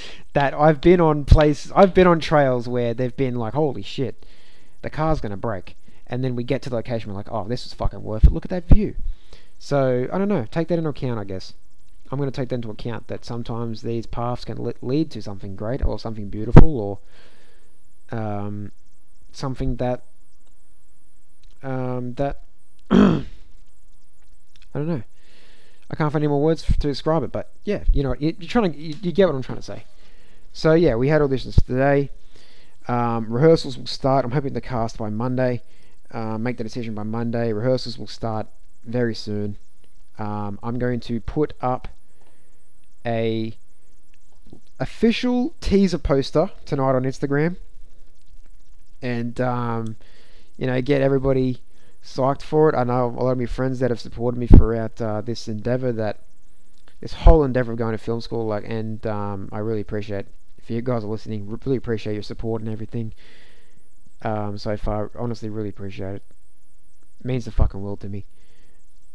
[0.34, 4.26] that I've been on places, I've been on trails where they've been like, holy shit,
[4.82, 5.76] the car's gonna break,
[6.06, 8.32] and then we get to the location, we're like, oh, this is fucking worth it.
[8.32, 8.94] Look at that view.
[9.58, 10.46] So I don't know.
[10.50, 11.54] Take that into account, I guess.
[12.10, 15.56] I'm going to take that into account that sometimes these paths can lead to something
[15.56, 16.98] great or something beautiful or
[18.10, 18.72] um,
[19.32, 20.04] something that
[21.62, 22.42] um, that
[22.90, 23.24] I
[24.74, 25.02] don't know.
[25.90, 28.46] I can't find any more words to describe it, but yeah, you know, you, are
[28.46, 29.84] trying to you, you, get what I'm trying to say.
[30.52, 32.10] So yeah, we had auditions today.
[32.86, 34.24] Um, rehearsals will start.
[34.24, 35.62] I'm hoping to cast by Monday.
[36.10, 37.52] Uh, make the decision by Monday.
[37.52, 38.46] Rehearsals will start
[38.84, 39.56] very soon.
[40.18, 41.88] Um, I'm going to put up
[43.04, 43.56] a
[44.80, 47.56] official teaser poster tonight on Instagram,
[49.02, 49.96] and um,
[50.56, 51.62] you know get everybody
[52.02, 52.74] psyched for it.
[52.74, 55.92] I know a lot of my friends that have supported me throughout uh, this endeavor,
[55.92, 56.20] that
[57.00, 60.26] this whole endeavor of going to film school, like, and um, I really appreciate
[60.58, 61.48] if you guys are listening.
[61.64, 63.12] Really appreciate your support and everything
[64.22, 65.10] um, so far.
[65.18, 66.22] Honestly, really appreciate it.
[67.20, 68.24] it means the fucking world to me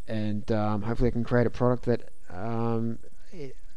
[0.07, 2.99] and um, hopefully I can create a product that, um,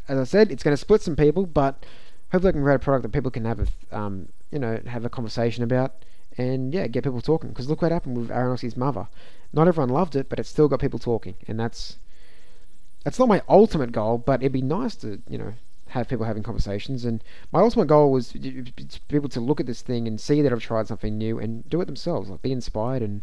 [0.09, 1.87] as I said, it's going to split some people, but
[2.33, 5.05] hopefully I can create a product that people can have a, um, you know, have
[5.05, 6.05] a conversation about,
[6.39, 7.51] and yeah, get people talking.
[7.51, 9.09] Because look what happened with Aronofsky's mother.
[9.53, 11.99] Not everyone loved it, but it still got people talking, and that's
[13.05, 15.55] that's not my ultimate goal, but it'd be nice to, you know,
[15.89, 17.05] have people having conversations.
[17.05, 18.33] And my ultimate goal was
[19.09, 21.81] people to look at this thing and see that I've tried something new and do
[21.81, 23.23] it themselves, like be inspired and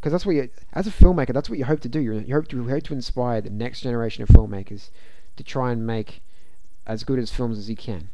[0.00, 2.00] because that's what you, as a filmmaker, that's what you hope to do.
[2.00, 4.88] You hope to you hope to inspire the next generation of filmmakers
[5.36, 6.22] to try and make
[6.86, 8.08] as good as films as you can,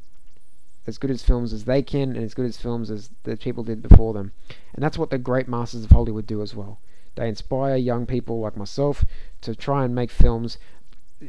[0.87, 3.65] as good as films as they can, and as good as films as the people
[3.65, 4.33] did before them.
[4.75, 6.79] And that's what the great masters of Hollywood do as well.
[7.17, 9.05] They inspire young people like myself
[9.41, 10.59] to try and make films.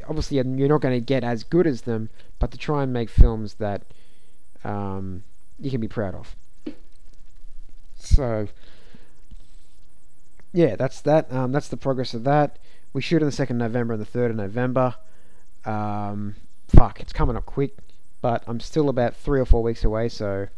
[0.06, 3.08] Obviously, you're not going to get as good as them, but to try and make
[3.08, 3.82] films that
[4.64, 5.24] um,
[5.58, 6.36] you can be proud of.
[7.96, 8.48] So
[10.52, 11.32] yeah, that's that.
[11.32, 12.58] Um, that's the progress of that.
[12.92, 14.94] We shoot on the second of November and the third of November.
[15.64, 16.36] Um,
[16.68, 17.76] fuck, it's coming up quick,
[18.20, 20.48] but I'm still about three or four weeks away, so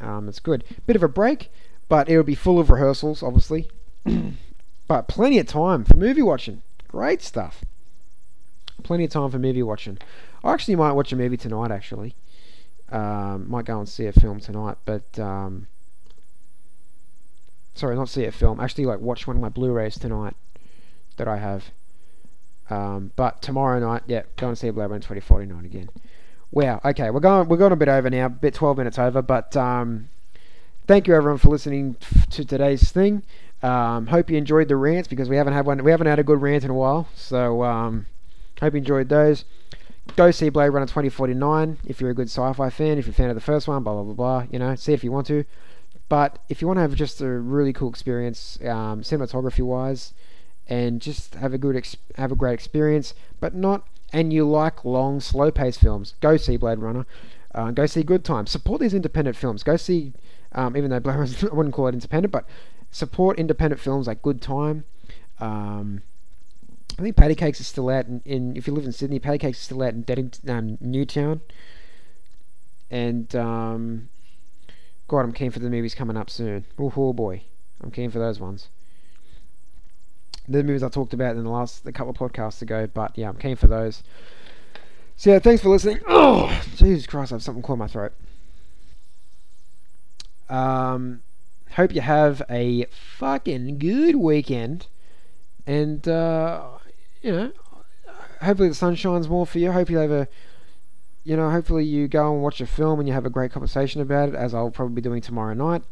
[0.00, 0.64] um, it's good.
[0.86, 1.50] Bit of a break,
[1.88, 3.68] but it'll be full of rehearsals, obviously.
[4.88, 6.62] but plenty of time for movie watching.
[6.88, 7.64] Great stuff.
[8.82, 9.98] Plenty of time for movie watching.
[10.44, 11.70] I actually might watch a movie tonight.
[11.70, 12.14] Actually,
[12.90, 15.66] um, might go and see a film tonight, but um,
[17.74, 18.60] sorry, not see a film.
[18.60, 20.34] Actually, like watch one of my Blu-rays tonight
[21.16, 21.70] that I have.
[22.68, 25.88] Um, but tomorrow night, yeah, go and see Blade Runner 2049 again.
[26.52, 26.80] Wow.
[26.84, 30.08] Okay, we're going we're going a bit over now, bit 12 minutes over, but um,
[30.86, 31.96] thank you everyone for listening
[32.30, 33.22] to today's thing.
[33.62, 35.82] Um, hope you enjoyed the rants because we haven't had one.
[35.82, 38.06] We haven't had a good rant in a while, so um,
[38.60, 39.44] hope you enjoyed those.
[40.14, 42.96] Go see Blade Runner 2049 if you're a good sci-fi fan.
[42.96, 44.46] If you're a fan of the first one, blah blah blah blah.
[44.50, 45.44] You know, see if you want to.
[46.08, 50.14] But if you want to have just a really cool experience, um, cinematography wise,
[50.68, 55.20] and just have a good have a great experience, but not and you like long,
[55.20, 57.06] slow paced films, go see Blade Runner.
[57.54, 58.46] Uh, go see Good Time.
[58.46, 59.62] Support these independent films.
[59.62, 60.12] Go see,
[60.52, 62.46] um, even though Blade Runner, I wouldn't call it independent, but
[62.90, 64.84] support independent films like Good Time.
[65.40, 66.02] Um,
[66.98, 69.38] I think Patti Cakes is still out in, in, if you live in Sydney, Patti
[69.38, 71.40] Cakes is still out in Deddington, um, Newtown.
[72.90, 74.08] And um,
[75.08, 76.64] God, I'm keen for the movies coming up soon.
[76.78, 77.42] Oh, oh boy,
[77.82, 78.68] I'm keen for those ones.
[80.48, 83.28] The movies I talked about in the last a couple of podcasts ago, but yeah,
[83.28, 84.02] I'm keen for those.
[85.16, 86.00] So yeah, thanks for listening.
[86.06, 88.12] Oh, Jesus Christ, I have something caught in my throat.
[90.48, 91.22] Um,
[91.72, 94.86] hope you have a fucking good weekend,
[95.66, 96.64] and uh,
[97.22, 97.52] you know,
[98.42, 99.72] hopefully the sun shines more for you.
[99.72, 100.28] Hope you have a
[101.26, 104.00] you know, hopefully you go and watch a film and you have a great conversation
[104.00, 105.82] about it, as I'll probably be doing tomorrow night.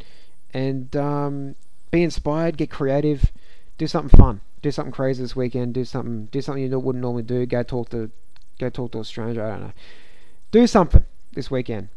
[0.52, 1.56] And um,
[1.90, 3.32] be inspired, get creative,
[3.78, 7.22] do something fun, do something crazy this weekend, do something, do something you wouldn't normally
[7.22, 7.44] do.
[7.46, 8.10] Go talk to,
[8.58, 9.44] go talk to a stranger.
[9.44, 9.72] I don't know.
[10.50, 11.88] Do something this weekend.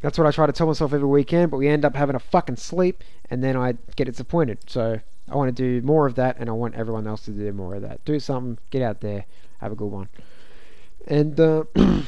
[0.00, 2.20] That's what I try to tell myself every weekend, but we end up having a
[2.20, 4.58] fucking sleep, and then I get disappointed.
[4.68, 7.52] So I want to do more of that, and I want everyone else to do
[7.52, 8.04] more of that.
[8.04, 9.24] Do something, get out there,
[9.60, 10.08] have a good one.
[11.08, 11.64] And uh,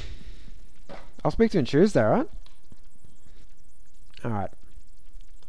[1.25, 2.29] I'll speak to you on Tuesday, alright?
[4.25, 4.51] Alright.